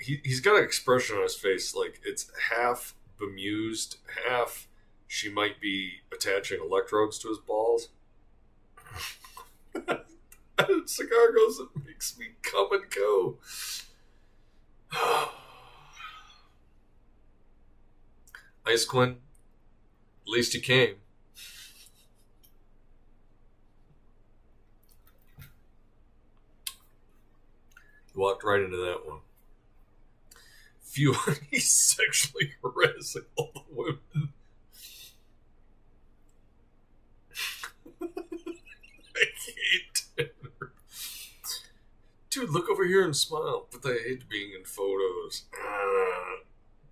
[0.00, 4.68] he, he's got an expression on his face like it's half bemused half
[5.06, 7.88] she might be attaching electrodes to his balls.
[10.86, 13.38] Cigar goes it makes me come and go
[18.68, 19.16] Ice Quinn,
[20.22, 20.96] at least he came.
[28.14, 29.20] Walked right into that one.
[30.82, 31.14] Few
[31.58, 34.32] sexually harassing all the women.
[38.02, 38.06] I
[39.46, 40.72] hate Tanner.
[42.28, 43.66] Dude, look over here and smile.
[43.70, 45.44] But I hate being in photos.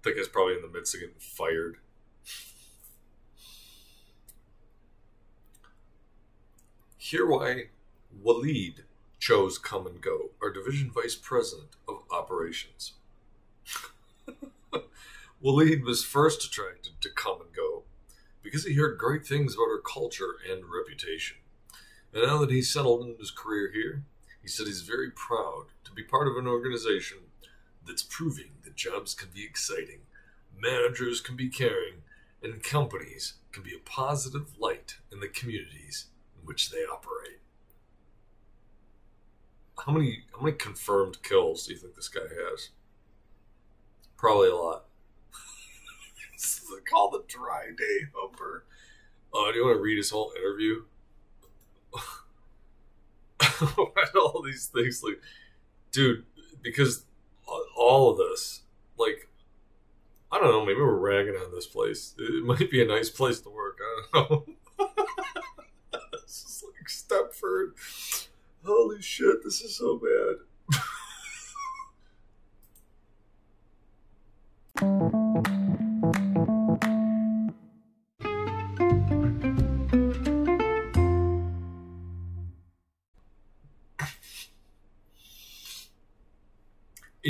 [0.07, 1.79] Think it's probably in the midst of getting fired.
[6.97, 7.71] Here why
[8.23, 8.85] Walid
[9.19, 12.93] chose Kum and Go, our division vice president of operations.
[15.41, 17.83] Walid was first attracted to Kum and Go
[18.45, 21.39] because he heard great things about our culture and reputation.
[22.15, 24.05] And now that he's settled in his career here,
[24.41, 27.19] he said he's very proud to be part of an organization
[27.87, 30.01] that's proving that jobs can be exciting,
[30.59, 32.03] managers can be caring,
[32.43, 36.07] and companies can be a positive light in the communities
[36.39, 37.41] in which they operate.
[39.79, 42.71] How many how many confirmed kills do you think this guy has?
[44.17, 44.87] Probably a lot.
[46.33, 48.65] this is called the dry day humper.
[49.33, 50.85] Oh, do you want to read his whole interview?
[54.15, 55.21] all these things like
[55.93, 56.25] dude
[56.63, 57.05] because
[57.77, 58.63] all of this,
[58.99, 59.29] like,
[60.31, 62.15] I don't know, maybe we're ragging on this place.
[62.19, 63.79] It might be a nice place to work.
[63.81, 64.45] I don't know.
[66.13, 68.29] this is like Stepford.
[68.65, 70.37] Holy shit, this is so bad.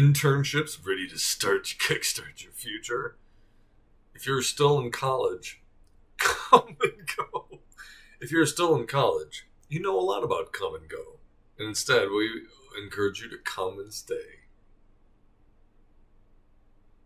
[0.07, 3.17] internships ready to start kickstart your future.
[4.15, 5.61] If you're still in college,
[6.19, 7.59] come and go.
[8.21, 11.19] If you're still in college, you know a lot about come and go.
[11.59, 12.43] And instead, we
[12.81, 14.45] encourage you to come and stay.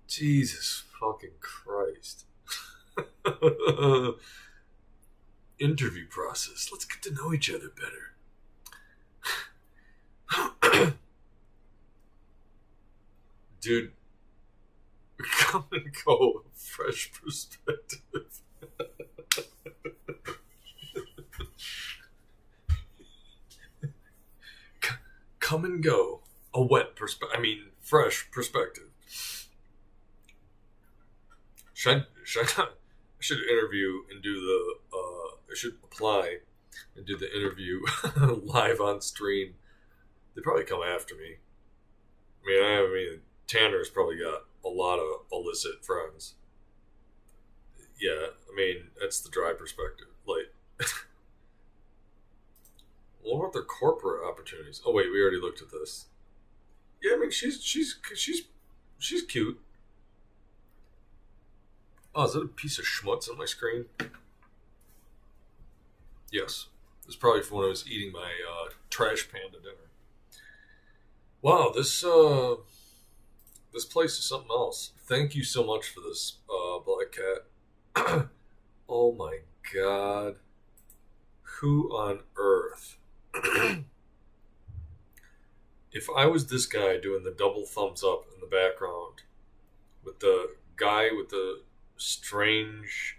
[0.07, 2.27] Jesus fucking Christ.
[5.59, 6.69] Interview process.
[6.71, 8.15] Let's get to know each other better.
[13.61, 13.93] Dude,
[15.39, 16.45] come and go.
[16.55, 18.41] Fresh perspective.
[25.41, 26.21] Come and go.
[26.55, 27.37] A wet perspective.
[27.37, 28.85] I mean, fresh perspective.
[31.75, 32.69] Should I, should I,
[33.19, 34.75] should interview and do the.
[34.97, 36.37] Uh, I should apply
[36.95, 37.81] and do the interview
[38.45, 39.55] live on stream.
[40.37, 41.39] They probably come after me.
[42.45, 43.21] I mean, I, I mean,
[43.51, 46.35] Tanner's probably got a lot of illicit friends.
[48.01, 50.07] Yeah, I mean, that's the dry perspective.
[50.25, 50.55] Like,
[53.25, 54.81] what about their corporate opportunities?
[54.87, 56.07] Oh wait, we already looked at this.
[57.03, 58.43] Yeah, I mean, she's she's she's
[59.01, 59.61] she's cute.
[62.15, 63.87] Oh, is that a piece of schmutz on my screen?
[66.31, 66.69] Yes,
[67.05, 69.91] it's probably from when I was eating my uh, trash panda dinner.
[71.43, 72.55] Wow, this uh,
[73.73, 74.93] this place is something else.
[75.07, 78.29] Thank you so much for this, uh, Black Cat.
[78.89, 79.39] oh my
[79.75, 80.37] god.
[81.61, 82.97] Who on earth?
[85.93, 89.23] if I was this guy doing the double thumbs up in the background
[90.05, 91.63] with the guy with the
[91.97, 93.19] strange.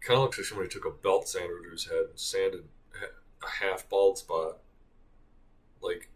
[0.00, 2.64] Kind of looks like somebody took a belt sander to his head and sanded
[3.42, 4.58] a half bald spot.
[5.82, 6.08] Like,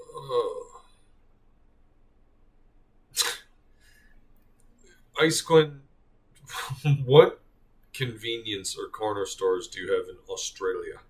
[0.00, 0.69] uh,
[5.20, 5.82] Ice Quinn,
[7.04, 7.42] what
[7.92, 11.00] convenience or corner stores do you have in Australia?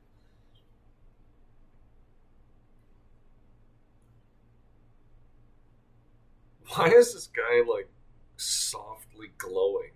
[6.75, 7.89] Why is this guy like
[8.37, 9.93] softly glowing?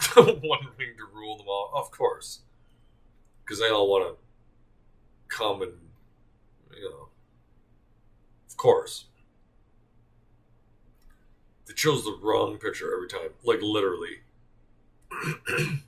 [0.16, 2.40] Ring to rule them all, of course,
[3.44, 5.72] because they all want to come and
[6.76, 7.08] you know,
[8.48, 9.04] of course.
[11.66, 14.20] They chose the wrong picture every time, like literally.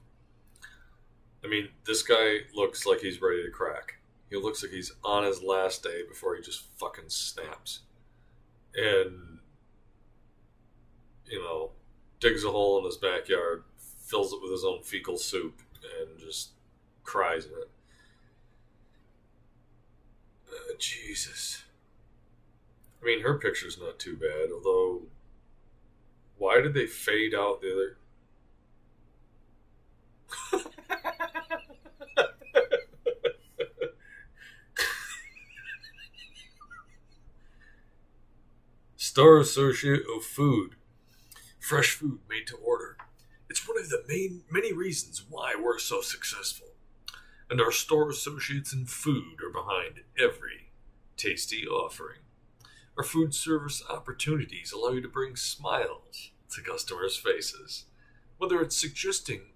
[1.45, 3.99] I mean, this guy looks like he's ready to crack.
[4.31, 7.81] He looks like he's on his last day before he just fucking snaps.
[8.75, 9.39] And,
[11.27, 11.70] you know,
[12.20, 15.61] digs a hole in his backyard, fills it with his own fecal soup,
[16.01, 16.51] and just
[17.05, 17.70] cries in it.
[20.51, 21.62] Uh, Jesus.
[23.03, 25.03] I mean, her picture's not too bad, although.
[26.37, 27.97] Why did they fade out the other?
[38.97, 40.74] Store Associate of Food.
[41.61, 42.97] Fresh food made to order.
[43.49, 46.66] It's one of the main many reasons why we're so successful.
[47.49, 50.72] And our store associates in food are behind every
[51.16, 52.22] tasty offering.
[52.97, 57.87] Our food service opportunities allow you to bring smiles to customers' faces,
[58.39, 59.51] whether it's suggesting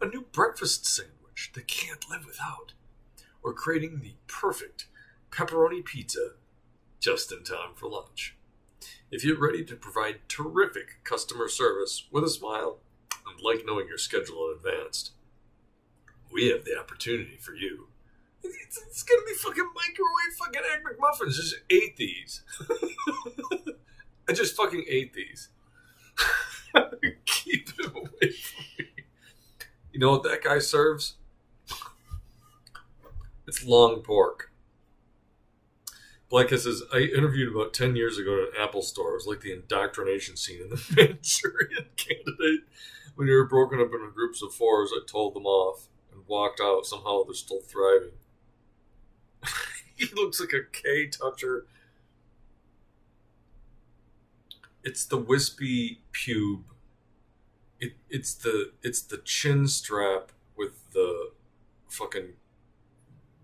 [0.00, 2.72] a new breakfast sandwich they can't live without,
[3.44, 4.86] or creating the perfect
[5.30, 6.32] pepperoni pizza
[6.98, 8.36] just in time for lunch.
[9.12, 12.78] If you're ready to provide terrific customer service with a smile
[13.24, 15.12] and like knowing your schedule in advance,
[16.32, 17.89] we have the opportunity for you.
[18.42, 21.34] It's, it's gonna be fucking microwave fucking egg McMuffins.
[21.34, 22.42] Just ate these.
[24.28, 25.48] I just fucking ate these.
[27.24, 28.86] Keep them away from me.
[29.92, 31.16] You know what that guy serves?
[33.46, 34.52] It's long pork.
[36.28, 39.10] Black says, I interviewed about 10 years ago at an Apple store.
[39.10, 42.60] It was like the indoctrination scene in the Manchurian candidate.
[43.16, 46.60] When you were broken up into groups of fours, I told them off and walked
[46.62, 46.86] out.
[46.86, 48.12] Somehow they're still thriving.
[49.96, 51.66] he looks like a K toucher.
[54.82, 56.62] It's the wispy pube.
[57.78, 61.32] It, it's the it's the chin strap with the
[61.88, 62.34] fucking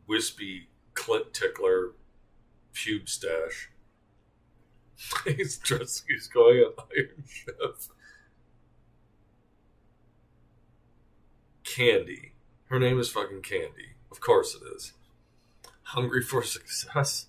[0.06, 1.92] wispy clit tickler
[2.74, 3.70] pube stash.
[5.24, 7.88] he's dressed he's going on Iron Chef.
[11.64, 12.32] Candy.
[12.66, 13.96] Her name is fucking Candy.
[14.10, 14.92] Of course it is.
[15.90, 17.26] Hungry for success?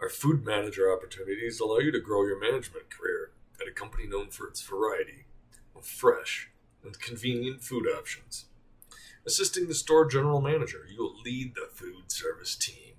[0.00, 4.30] Our food manager opportunities allow you to grow your management career at a company known
[4.30, 5.26] for its variety
[5.76, 6.48] of fresh
[6.82, 8.46] and convenient food options.
[9.26, 12.94] Assisting the store general manager, you will lead the food service team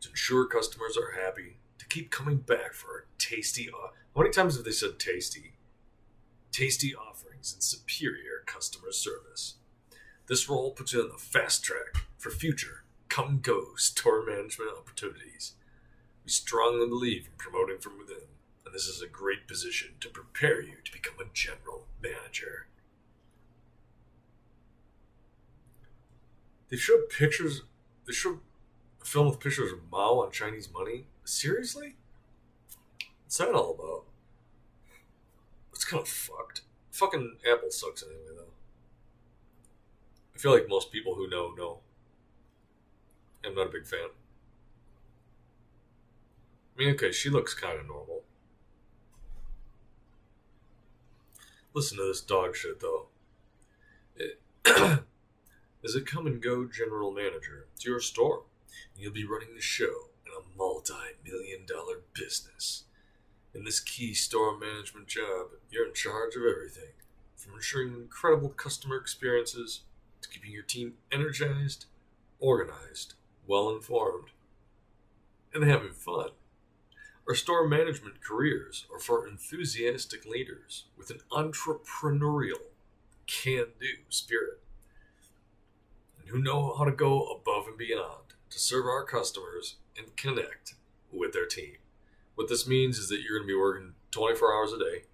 [0.00, 3.68] to ensure customers are happy, to keep coming back for tasty.
[3.68, 5.54] How many times have they said tasty?
[6.52, 9.56] Tasty offerings and superior customer service.
[10.28, 14.70] This role puts you on the fast track for future Kum and Go store management
[14.76, 15.54] opportunities.
[16.24, 18.28] We strongly believe in promoting from within,
[18.64, 22.66] and this is a great position to prepare you to become a general manager.
[26.68, 27.62] They showed pictures.
[28.06, 28.40] They showed
[29.00, 31.06] a film with pictures of Mao on Chinese money.
[31.24, 31.96] Seriously?
[33.24, 34.04] What's that all about?
[35.72, 36.62] It's kind of fucked.
[36.90, 38.52] Fucking Apple sucks anyway, though.
[40.34, 41.78] I feel like most people who know know.
[43.48, 44.10] I'm not a big fan.
[46.76, 48.22] I mean, okay, she looks kind of normal.
[51.72, 53.06] Listen to this dog shit, though.
[54.16, 54.40] It,
[55.84, 58.42] as a Kum and Go general manager to your store,
[58.96, 60.92] you'll be running the show in a multi
[61.24, 62.84] million dollar business.
[63.54, 66.92] In this key store management job, you're in charge of everything
[67.34, 69.80] from ensuring incredible customer experiences
[70.20, 71.86] to keeping your team energized,
[72.40, 73.14] organized,
[73.48, 74.28] well informed,
[75.52, 76.28] and having fun.
[77.26, 82.60] Our store management careers are for enthusiastic leaders with an entrepreneurial,
[83.26, 84.60] can do spirit,
[86.20, 90.74] and who know how to go above and beyond to serve our customers and connect
[91.12, 91.76] with their team.
[92.34, 95.04] What this means is that you're going to be working 24 hours a day.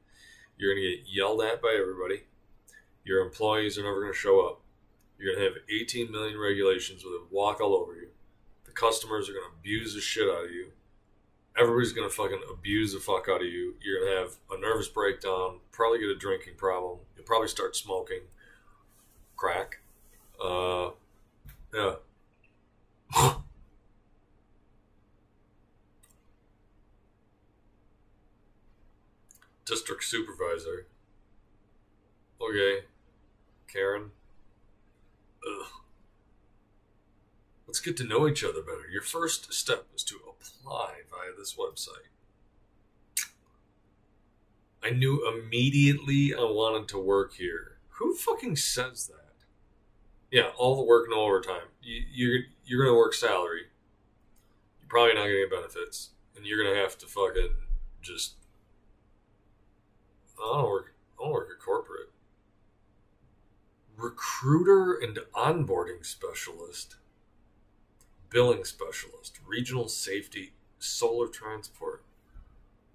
[0.58, 2.24] You're going to get yelled at by everybody.
[3.04, 4.60] Your employees are never going to show up.
[5.18, 8.08] You're going to have 18 million regulations with a walk all over you.
[8.74, 10.72] Customers are going to abuse the shit out of you.
[11.56, 13.74] Everybody's going to fucking abuse the fuck out of you.
[13.80, 16.98] You're going to have a nervous breakdown, probably get a drinking problem.
[17.16, 18.22] You'll probably start smoking
[19.36, 19.78] crack.
[20.42, 20.90] Uh,
[21.72, 21.94] yeah.
[29.64, 30.86] District supervisor.
[32.40, 32.80] Okay.
[33.68, 34.10] Karen.
[35.46, 35.83] Ugh.
[37.74, 38.88] Let's get to know each other better.
[38.88, 42.06] Your first step is to apply via this website.
[44.80, 47.78] I knew immediately I wanted to work here.
[47.98, 49.34] Who fucking says that?
[50.30, 51.66] Yeah, all the work, no overtime.
[51.82, 53.62] You, you're you're gonna work salary.
[54.80, 57.56] You're probably not gonna get benefits, and you're gonna have to fucking
[58.02, 58.34] just.
[60.38, 60.94] I don't work.
[61.18, 62.10] I don't work at corporate.
[63.96, 66.98] Recruiter and onboarding specialist,
[68.34, 72.04] billing specialist, regional safety, solar transport.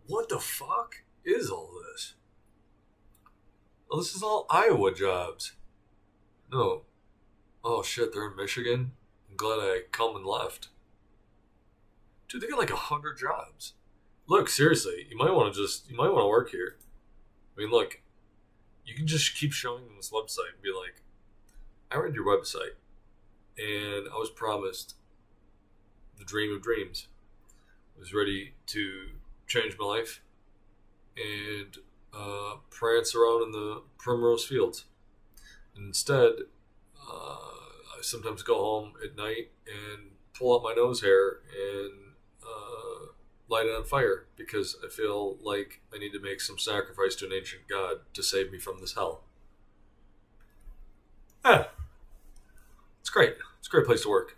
[0.05, 2.13] What the fuck is all this?
[3.89, 5.53] Well, this is all Iowa jobs.
[6.51, 6.83] No,
[7.63, 8.91] Oh shit, they're in Michigan.
[9.29, 10.69] I'm glad I come and left.
[12.27, 13.73] Dude, they got like a hundred jobs.
[14.27, 16.77] Look, seriously, you might want to just you might want to work here.
[17.57, 18.01] I mean, look,
[18.85, 21.01] you can just keep showing them this website and be like,
[21.91, 22.75] I read your website,
[23.57, 24.95] and I was promised
[26.20, 27.07] the dream of dreams.
[27.95, 29.07] I was ready to
[29.47, 30.22] change my life
[31.17, 31.78] and
[32.13, 34.86] uh, prance around in the primrose fields.
[35.76, 36.34] And instead,
[37.09, 41.91] uh, I sometimes go home at night and pull out my nose hair and
[42.43, 43.07] uh,
[43.49, 47.26] light it on fire because I feel like I need to make some sacrifice to
[47.26, 49.22] an ancient god to save me from this hell.
[51.43, 51.65] Yeah.
[53.01, 53.36] It's great.
[53.59, 54.38] It's a great place to work.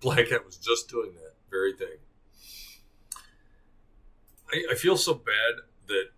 [0.16, 1.98] Black Hat was just doing that very thing.
[4.52, 6.10] I, I feel so bad that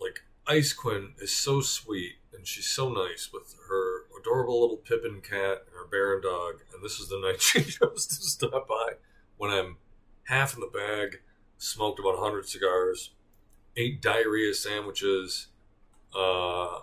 [0.00, 5.20] like Ice Quinn is so sweet and she's so nice with her adorable little Pippin
[5.20, 6.60] cat and her Baron dog.
[6.74, 8.94] And this is the night she chose to stop by
[9.36, 9.76] when I'm
[10.24, 11.20] half in the bag,
[11.58, 13.10] smoked about 100 cigars,
[13.76, 15.48] ate diarrhea sandwiches.
[16.14, 16.80] Uh,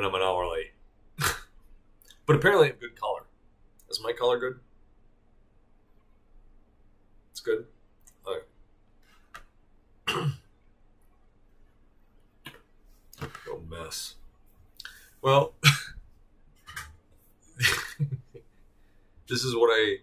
[0.00, 0.72] and I'm an hour late.
[2.26, 3.19] but apparently, I have good color.
[3.90, 4.60] Is my color good?
[7.32, 7.66] It's good.
[8.26, 8.40] Okay.
[13.52, 14.14] Oh, mess.
[15.20, 15.54] Well,
[19.28, 19.96] this is what I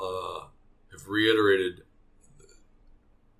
[0.00, 0.46] uh,
[0.92, 1.82] have reiterated.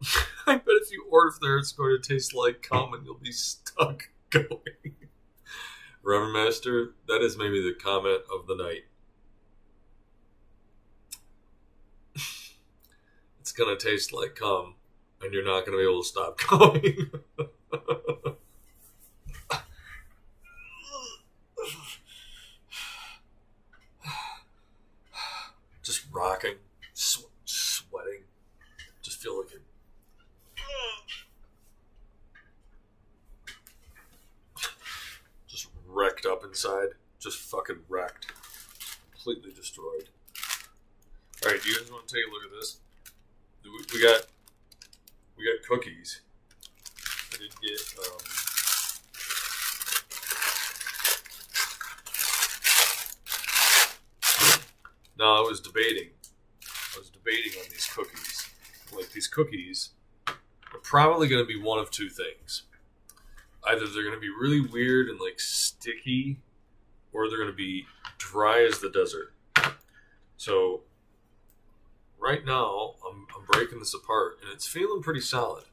[0.46, 4.10] I bet if you order there, it's going to taste like and you'll be stuck
[4.30, 4.50] going.
[6.02, 8.84] Reverend Master, that is maybe the comment of the night.
[13.44, 14.74] It's gonna taste like cum,
[15.20, 17.10] and you're not gonna be able to stop going.
[25.82, 26.54] Just rocking,
[26.94, 28.22] sw- sweating,
[29.02, 29.60] just feel like it.
[35.46, 36.88] Just wrecked up inside,
[37.18, 38.32] just fucking wrecked,
[39.12, 40.08] completely destroyed.
[41.44, 42.78] All right, do you guys want to take a look at this?
[43.64, 44.26] We, got
[45.36, 46.20] we got cookies.
[47.32, 48.18] I did get um,
[55.16, 56.10] No, I was debating.
[56.62, 58.50] I was debating on these cookies.
[58.94, 59.90] Like these cookies
[60.28, 62.64] are probably going to be one of two things.
[63.66, 66.38] Either they're going to be really weird and like sticky,
[67.12, 67.86] or they're going to be
[68.18, 69.32] dry as the desert.
[70.36, 70.82] So
[72.24, 75.64] right now, I'm, I'm breaking this apart, and it's feeling pretty solid.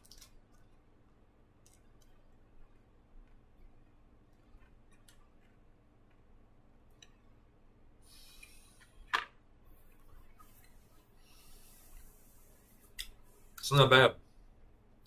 [13.57, 14.15] It's not bad.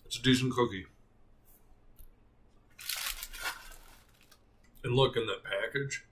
[0.07, 0.87] It's a decent cookie.
[4.83, 6.05] And look in that package,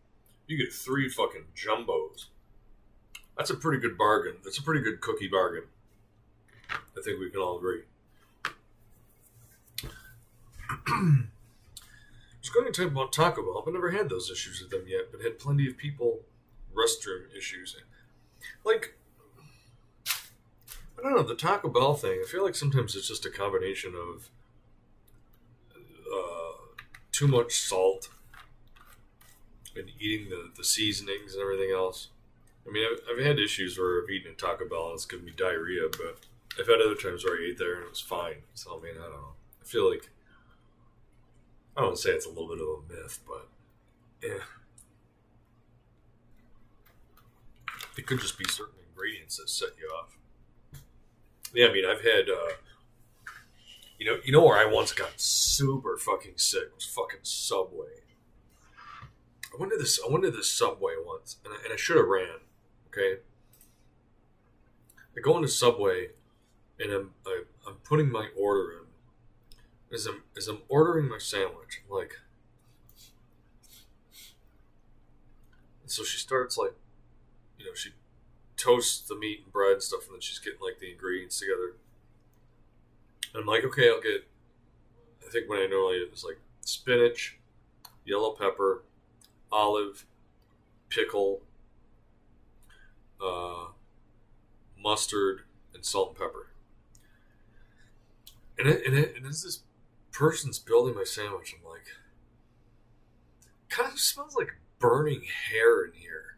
[0.45, 2.25] you get three fucking jumbos.
[3.37, 4.35] That's a pretty good bargain.
[4.43, 5.63] That's a pretty good cookie bargain.
[6.69, 7.81] I think we can all agree.
[10.87, 11.23] I
[12.39, 13.63] was going to talk about Taco Bell.
[13.65, 16.19] I've never had those issues with them yet, but had plenty of people
[16.75, 17.75] restroom issues.
[18.63, 18.95] Like,
[20.07, 22.21] I don't know the Taco Bell thing.
[22.23, 24.29] I feel like sometimes it's just a combination of
[25.75, 26.57] uh,
[27.11, 28.09] too much salt
[29.75, 32.09] and eating the, the seasonings and everything else.
[32.67, 35.25] I mean, I've, I've had issues where I've eaten at Taco Bell and it's given
[35.25, 36.19] me diarrhea, but
[36.59, 38.43] I've had other times where I ate there and it was fine.
[38.53, 39.33] So, I mean, I don't know.
[39.61, 40.09] I feel like
[41.75, 43.47] I don't say it's a little bit of a myth, but
[44.23, 44.43] yeah,
[47.97, 50.17] it could just be certain ingredients that set you off.
[51.53, 52.53] Yeah, I mean, I've had, uh,
[53.97, 58.01] you know, you know where I once got super fucking sick was fucking Subway.
[59.53, 61.97] I went to this, I went to this Subway once, and I, and I should
[61.97, 62.39] have ran.
[62.95, 63.21] Okay,
[65.17, 66.09] I go into Subway,
[66.79, 69.95] and I'm I, I'm putting my order in.
[69.95, 72.17] As I'm as I'm ordering my sandwich, like,
[75.87, 76.73] so she starts like,
[77.57, 77.91] you know, she
[78.57, 81.73] toasts the meat and bread and stuff, and then she's getting like the ingredients together.
[83.33, 84.27] And I'm like, okay, I'll get.
[85.25, 87.37] I think when I normally it was like spinach,
[88.05, 88.83] yellow pepper,
[89.51, 90.05] olive,
[90.89, 91.41] pickle,
[93.23, 93.71] uh,
[94.81, 95.41] mustard,
[95.73, 96.49] and salt and pepper.
[98.57, 99.59] And it, and, it, and as this
[100.11, 101.87] person's building my sandwich, I'm like,
[103.69, 106.37] kind of smells like burning hair in here.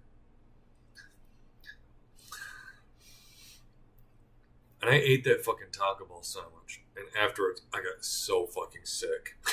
[4.82, 9.36] And I ate that fucking Taco Bell sandwich, and afterwards, I got so fucking sick.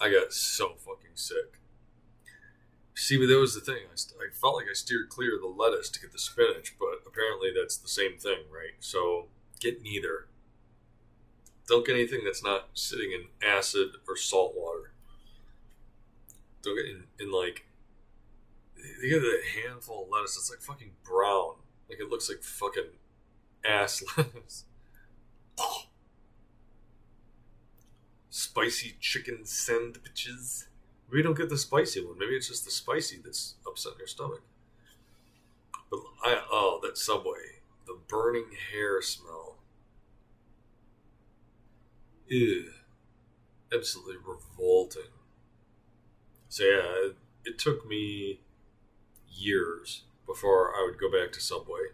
[0.00, 1.58] I got so fucking sick.
[2.94, 3.82] See, but that was the thing.
[3.92, 6.76] I, st- I felt like I steered clear of the lettuce to get the spinach,
[6.78, 8.74] but apparently that's the same thing, right?
[8.78, 9.26] So
[9.60, 10.28] get neither.
[11.66, 14.92] Don't get anything that's not sitting in acid or salt water.
[16.62, 17.66] Don't get in, in like.
[19.02, 20.36] You get a handful of lettuce.
[20.36, 21.54] It's like fucking brown.
[21.88, 22.90] Like it looks like fucking
[23.64, 24.64] ass lettuce.
[28.30, 30.68] Spicy chicken sandwiches.
[31.14, 32.18] Maybe don't get the spicy one.
[32.18, 34.42] Maybe it's just the spicy that's upsetting your stomach.
[35.88, 39.58] But I oh that Subway, the burning hair smell.
[42.26, 42.64] Ew,
[43.72, 45.12] absolutely revolting.
[46.48, 48.40] So yeah, it, it took me
[49.30, 51.92] years before I would go back to Subway,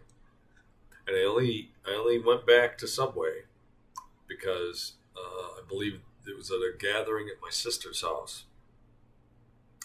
[1.05, 3.43] and I only I only went back to Subway
[4.27, 8.45] because uh, I believe it was at a gathering at my sister's house,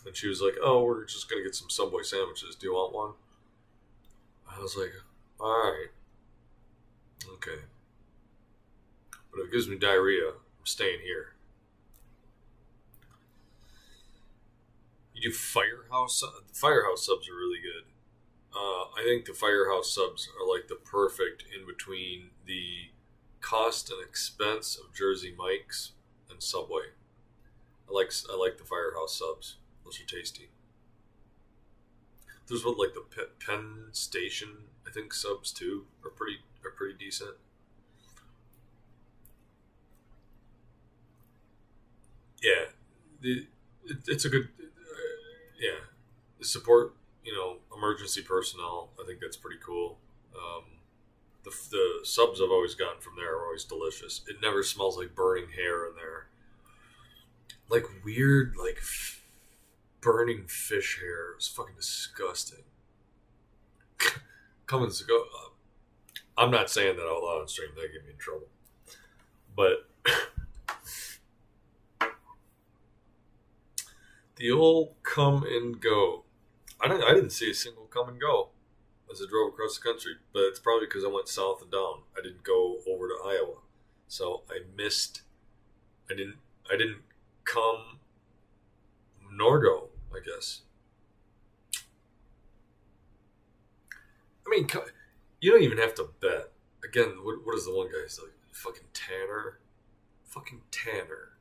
[0.07, 2.55] and she was like, "Oh, we're just gonna get some Subway sandwiches.
[2.57, 3.15] Do you want one?"
[4.49, 4.93] I was like,
[5.41, 5.91] "All right,
[7.35, 7.63] okay,"
[9.31, 11.35] but if it gives me diarrhea, I'm staying here.
[15.15, 16.21] You do firehouse.
[16.21, 17.85] The firehouse subs are really good.
[18.55, 22.91] Uh, I think the firehouse subs are like the perfect in between the
[23.41, 25.93] cost and expense of Jersey Mike's
[26.31, 26.91] and Subway.
[27.89, 29.57] I like I like the Firehouse subs.
[29.87, 30.51] Those are tasty.
[32.49, 36.95] There's what like the Pe- Penn Station, I think subs too are pretty are pretty
[36.99, 37.37] decent.
[42.43, 42.67] Yeah,
[43.21, 43.47] the,
[43.87, 44.65] it, it's a good uh,
[45.61, 45.81] yeah.
[46.43, 48.91] Support you know emergency personnel.
[49.03, 49.99] I think that's pretty cool.
[50.37, 50.65] Um,
[51.45, 54.23] the the subs I've always gotten from there are always delicious.
[54.29, 56.29] It never smells like burning hair in there.
[57.69, 58.81] Like weird like
[60.07, 61.33] burning fish hair.
[61.35, 62.63] It's fucking disgusting.
[64.67, 65.23] Cummins go.
[65.23, 65.51] Uh,
[66.39, 67.71] I'm not saying that out loud on stream.
[67.75, 68.47] That get me in trouble.
[69.57, 69.89] But
[74.37, 76.23] the old Kum and Go.
[76.81, 77.03] I didn't.
[77.03, 78.51] I didn't see a single Kum and Go
[79.11, 82.03] as I drove across the country, but it's probably because I went south and down.
[82.17, 83.57] I didn't go over to Iowa,
[84.07, 85.23] so I missed.
[86.09, 86.37] I didn't.
[86.73, 87.03] I didn't
[87.45, 87.99] come
[89.33, 89.89] nor go.
[90.17, 90.63] I guess.
[94.47, 94.69] I mean,
[95.41, 96.53] you don't even have to bet.
[96.85, 98.23] Again, what, what is the one guy say?
[98.53, 99.59] Fucking Tanner.
[100.25, 101.33] Fucking Tanner.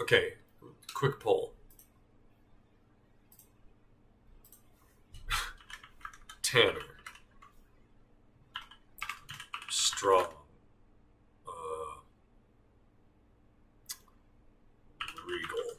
[0.00, 0.32] Okay,
[0.94, 1.52] quick poll.
[6.42, 6.80] Tanner.
[9.68, 10.28] Strong.
[11.46, 12.00] Uh,
[15.26, 15.76] Regal.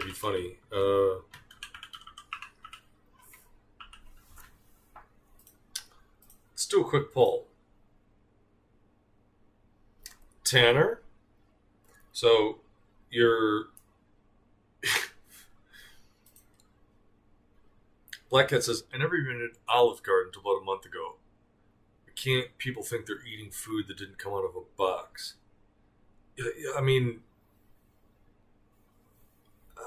[0.00, 0.56] I'm be funny.
[0.72, 1.20] Uh,
[6.52, 7.46] let's do a quick poll.
[10.44, 11.00] Tanner,
[12.12, 12.58] so
[13.10, 13.66] you're
[18.30, 21.16] Black Cat says, I never even had Olive Garden until about a month ago.
[22.14, 25.34] Can't people think they're eating food that didn't come out of a box?
[26.76, 27.20] I mean,
[29.76, 29.82] uh,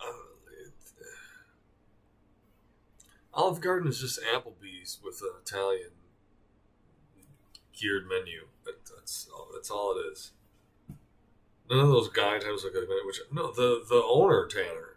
[0.00, 0.12] uh,
[0.64, 0.72] it,
[3.38, 5.90] Olive Garden is just Applebee's with an Italian
[7.72, 8.48] geared menu.
[8.64, 10.32] That, that's all, that's all it is.
[11.70, 13.06] None of those guy types like minute.
[13.06, 14.96] Which no, the the owner Tanner,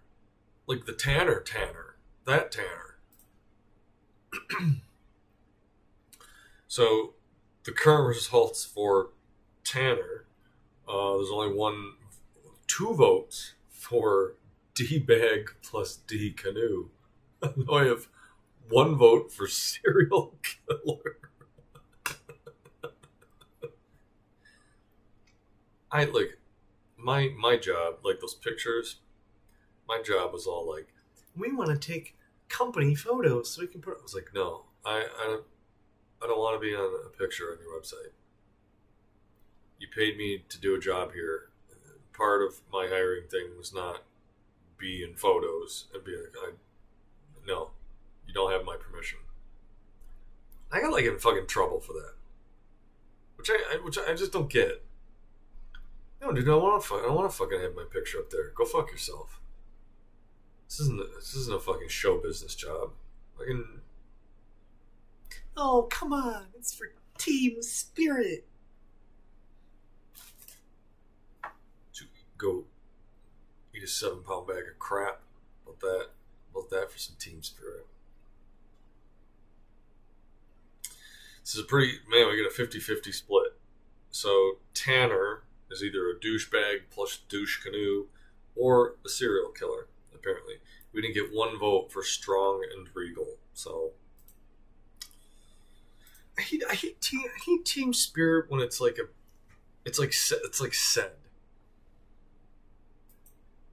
[0.65, 2.97] like the Tanner Tanner, that Tanner.
[6.67, 7.13] so,
[7.63, 9.09] the current results for
[9.63, 10.25] Tanner,
[10.89, 11.91] uh, there's only one,
[12.65, 14.33] two votes for
[14.73, 16.89] D bag plus D canoe.
[17.43, 18.07] I have
[18.71, 21.17] one vote for serial killer.
[25.91, 26.37] I like
[26.97, 28.97] my my job, like those pictures.
[29.87, 30.89] My job was all like,
[31.35, 32.17] we want to take
[32.49, 33.97] company photos so we can put.
[33.99, 35.45] I was like, no, I I don't,
[36.23, 38.13] I don't want to be on a picture on your website.
[39.79, 41.49] You paid me to do a job here.
[42.13, 44.03] Part of my hiring thing was not
[44.77, 46.51] be in photos and be like, I,
[47.47, 47.71] no,
[48.31, 49.19] you don't have my permission.
[50.71, 52.13] I got like in fucking trouble for that,
[53.35, 54.85] which I, I which I just don't get.
[56.21, 56.95] No, dude, I don't want to.
[56.95, 58.51] I don't want to fucking have my picture up there.
[58.55, 59.41] Go fuck yourself.
[60.69, 61.01] This isn't.
[61.01, 62.91] A, this isn't a fucking show business job.
[63.37, 63.65] Fucking
[65.57, 66.45] Oh, come on.
[66.57, 68.47] It's for team spirit.
[71.93, 72.05] to
[72.37, 72.63] go
[73.75, 75.19] eat a seven pound bag of crap.
[75.65, 76.07] About that.
[76.51, 77.85] About that for some team spirit.
[81.43, 82.29] This is a pretty man.
[82.29, 83.53] We get a 50-50 split.
[84.11, 88.07] So Tanner is either a douchebag plus douche canoe,
[88.55, 89.87] or a serial killer.
[90.13, 90.55] Apparently,
[90.93, 93.37] we didn't get one vote for strong and regal.
[93.53, 93.91] So
[96.37, 99.07] I hate I hate team I hate team spirit when it's like a
[99.85, 101.11] it's like it's like said.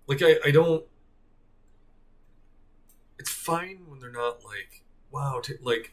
[0.06, 0.84] Like I I don't.
[3.18, 5.92] It's fine when they're not like wow t- like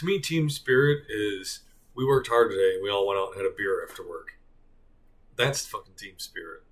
[0.00, 1.60] to me team spirit is
[1.94, 4.38] we worked hard today and we all went out and had a beer after work.
[5.36, 6.62] That's fucking team spirit.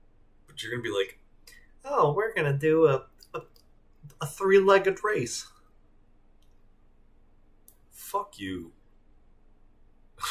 [0.47, 1.19] But you're gonna be like,
[1.85, 3.05] Oh, we're gonna do a
[3.35, 3.43] a,
[4.23, 5.47] a three-legged race.
[7.91, 8.73] fuck you.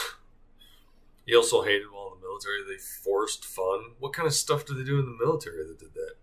[1.27, 3.91] he also hated while in the military they forced fun.
[3.99, 6.15] What kind of stuff did they do in the military that did that?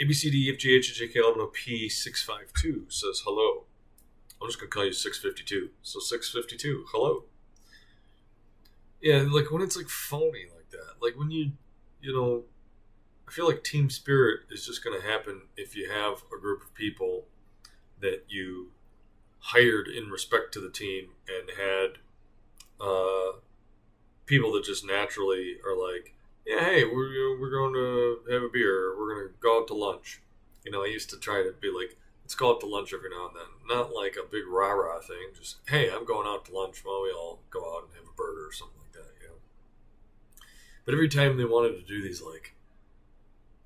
[0.00, 3.66] ABCDEFGHJK11P652 says hello.
[4.44, 5.70] I'm just to call you 652.
[5.80, 7.24] So 652, hello.
[9.00, 10.96] Yeah, like when it's like phony like that.
[11.00, 11.52] Like when you,
[12.02, 12.42] you know,
[13.26, 16.74] I feel like team spirit is just to happen if you have a group of
[16.74, 17.24] people
[18.00, 18.72] that you
[19.38, 21.98] hired in respect to the team and had
[22.86, 23.38] uh,
[24.26, 26.14] people that just naturally are like,
[26.46, 28.94] yeah, hey, we're we're going to have a beer.
[28.98, 30.20] We're going to go out to lunch.
[30.66, 33.10] You know, I used to try to be like, let's go out to lunch every
[33.10, 33.76] now and then.
[33.76, 35.32] Not like a big rah rah thing.
[35.38, 36.80] Just hey, I'm going out to lunch.
[36.82, 39.12] Why we all go out and have a burger or something like that?
[39.20, 39.34] You know.
[40.84, 42.54] But every time they wanted to do these like,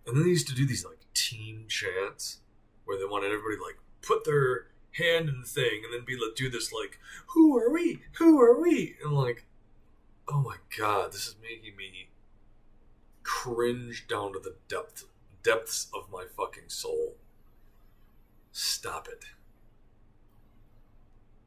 [0.07, 2.39] and then they used to do these like team chants
[2.85, 6.35] where they wanted everybody like put their hand in the thing and then be like
[6.35, 6.99] do this like
[7.29, 9.45] who are we who are we and like
[10.29, 12.09] oh my god this is making me
[13.23, 15.05] cringe down to the depth
[15.43, 17.15] depths of my fucking soul
[18.59, 19.25] stop it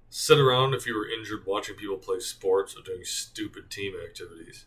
[0.10, 4.66] sit around if you were injured watching people play sports or doing stupid team activities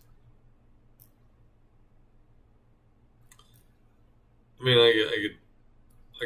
[4.60, 5.36] i mean i, I could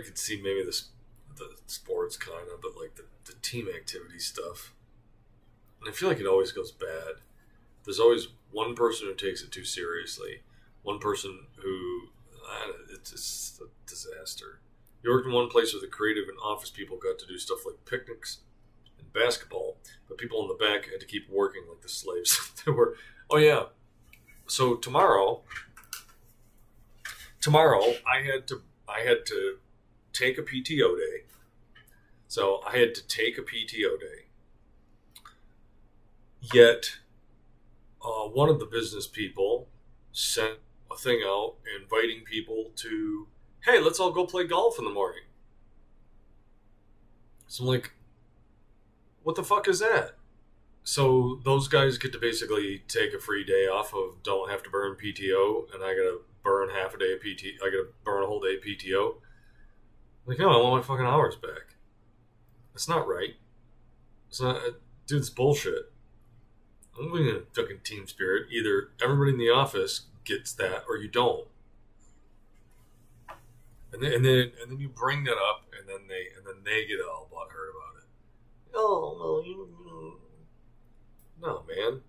[0.00, 0.88] i could see maybe this
[1.38, 4.72] the sports kind of, but like the, the team activity stuff.
[5.80, 7.22] And I feel like it always goes bad.
[7.84, 10.42] There's always one person who takes it too seriously,
[10.82, 12.08] one person who
[12.90, 14.60] it's just a disaster.
[15.08, 17.84] Worked in one place where the creative and office people got to do stuff like
[17.86, 18.38] picnics
[18.98, 19.78] and basketball,
[20.08, 22.94] but people in the back had to keep working like the slaves they were.
[23.30, 23.64] Oh yeah.
[24.46, 25.42] So tomorrow,
[27.40, 29.58] tomorrow I had to I had to
[30.12, 31.24] take a PTO day.
[32.26, 34.26] So I had to take a PTO day.
[36.52, 36.96] Yet,
[38.04, 39.68] uh, one of the business people
[40.12, 40.58] sent
[40.90, 43.26] a thing out inviting people to,
[43.68, 45.22] hey, let's all go play golf in the morning.
[47.46, 47.92] So I'm like,
[49.22, 50.12] what the fuck is that?
[50.84, 54.70] So those guys get to basically take a free day off of don't have to
[54.70, 57.60] burn PTO, and I gotta burn half a day of PT.
[57.62, 59.16] I gotta burn a whole day of PTO.
[60.26, 61.74] Like, no, I want my fucking hours back.
[62.72, 63.34] That's not right.
[64.28, 64.70] It's not, uh,
[65.06, 65.90] dude, it's bullshit.
[66.98, 68.46] I'm going to fucking team spirit.
[68.50, 71.48] Either everybody in the office gets that, or you don't.
[73.92, 76.62] And then, and then, and then you bring that up, and then they, and then
[76.64, 78.08] they get all butthurt about it.
[78.74, 80.20] Oh no, you, you
[81.40, 82.02] no, man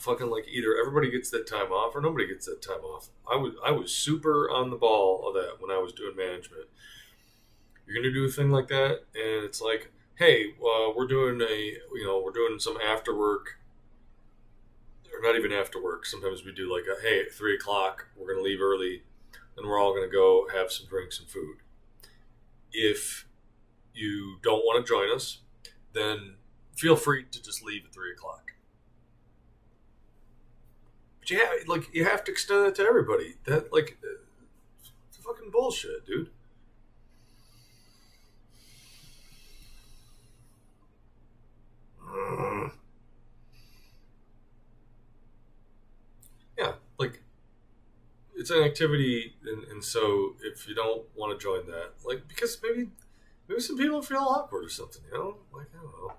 [0.00, 3.08] fucking like either everybody gets that time off or nobody gets that time off.
[3.30, 6.64] I was I was super on the ball of that when I was doing management.
[7.86, 11.76] You're gonna do a thing like that, and it's like, hey, uh, we're doing a
[11.94, 13.58] you know we're doing some after work,
[15.12, 16.06] or not even after work.
[16.06, 19.02] Sometimes we do like a hey at three o'clock we're gonna leave early,
[19.60, 21.58] and we're all gonna go have some drinks and food.
[22.72, 23.26] If
[23.94, 25.38] you don't want to join us,
[25.92, 26.34] then
[26.76, 28.50] feel free to just leave at three o'clock
[31.30, 33.34] but yeah, like you have to extend that to everybody.
[33.44, 34.08] That like, uh,
[35.08, 36.30] it's fucking bullshit, dude.
[46.58, 47.22] Yeah, like
[48.40, 52.58] it's an activity, and, and so if you don't want to join that, like because
[52.62, 52.88] maybe
[53.48, 56.12] maybe some people feel awkward or something, you know, like I don't know.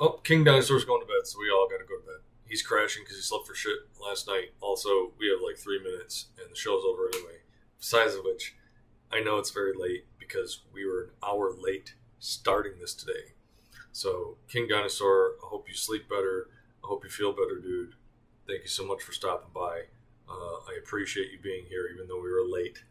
[0.00, 2.62] Oh, King Dinosaur's going to bed, so we all got to go to bed he's
[2.62, 4.52] crashing because he slept for shit last night.
[4.60, 7.38] Also, we have like three minutes and the show's over anyway.
[7.78, 8.56] Besides of which,
[9.12, 13.34] I know it's very late because we were an hour late starting this today.
[13.92, 16.48] So, King Dinosaur, I hope you sleep better.
[16.82, 17.94] I hope you feel better, dude.
[18.46, 19.84] Thank you so much for stopping by.
[20.28, 22.84] Uh, I appreciate you being here, even though we were late.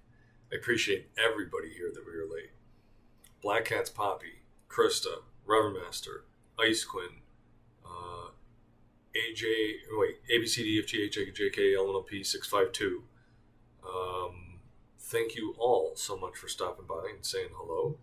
[0.52, 2.52] I appreciate everybody here that we were late.
[3.42, 6.22] Black Cat's Poppy, Krista, Revermaster,
[6.60, 7.22] Ice Quinn,
[9.18, 13.04] AJ, wait, ABCDFGHJK LNLP 652.
[13.84, 14.60] Um,
[15.00, 17.98] thank you all so much for stopping by and saying hello.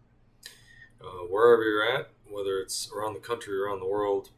[1.01, 4.30] Uh, wherever you're at, whether it's around the country or around the world,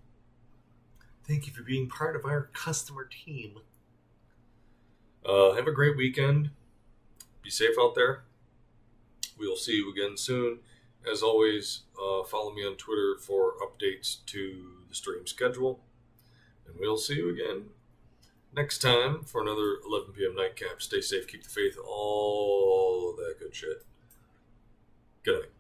[1.27, 3.61] thank you for being part of our customer team.
[5.27, 6.51] Uh, have a great weekend.
[7.43, 8.23] Be safe out there.
[9.39, 10.61] We'll see you again soon.
[11.11, 15.81] As always, uh, follow me on Twitter for updates to the stream schedule.
[16.67, 17.67] And we'll see you again
[18.55, 20.35] next time for another 11 p.m.
[20.35, 20.81] nightcap.
[20.81, 23.85] Stay safe, keep the faith, all that good shit.
[25.25, 25.56] Good night.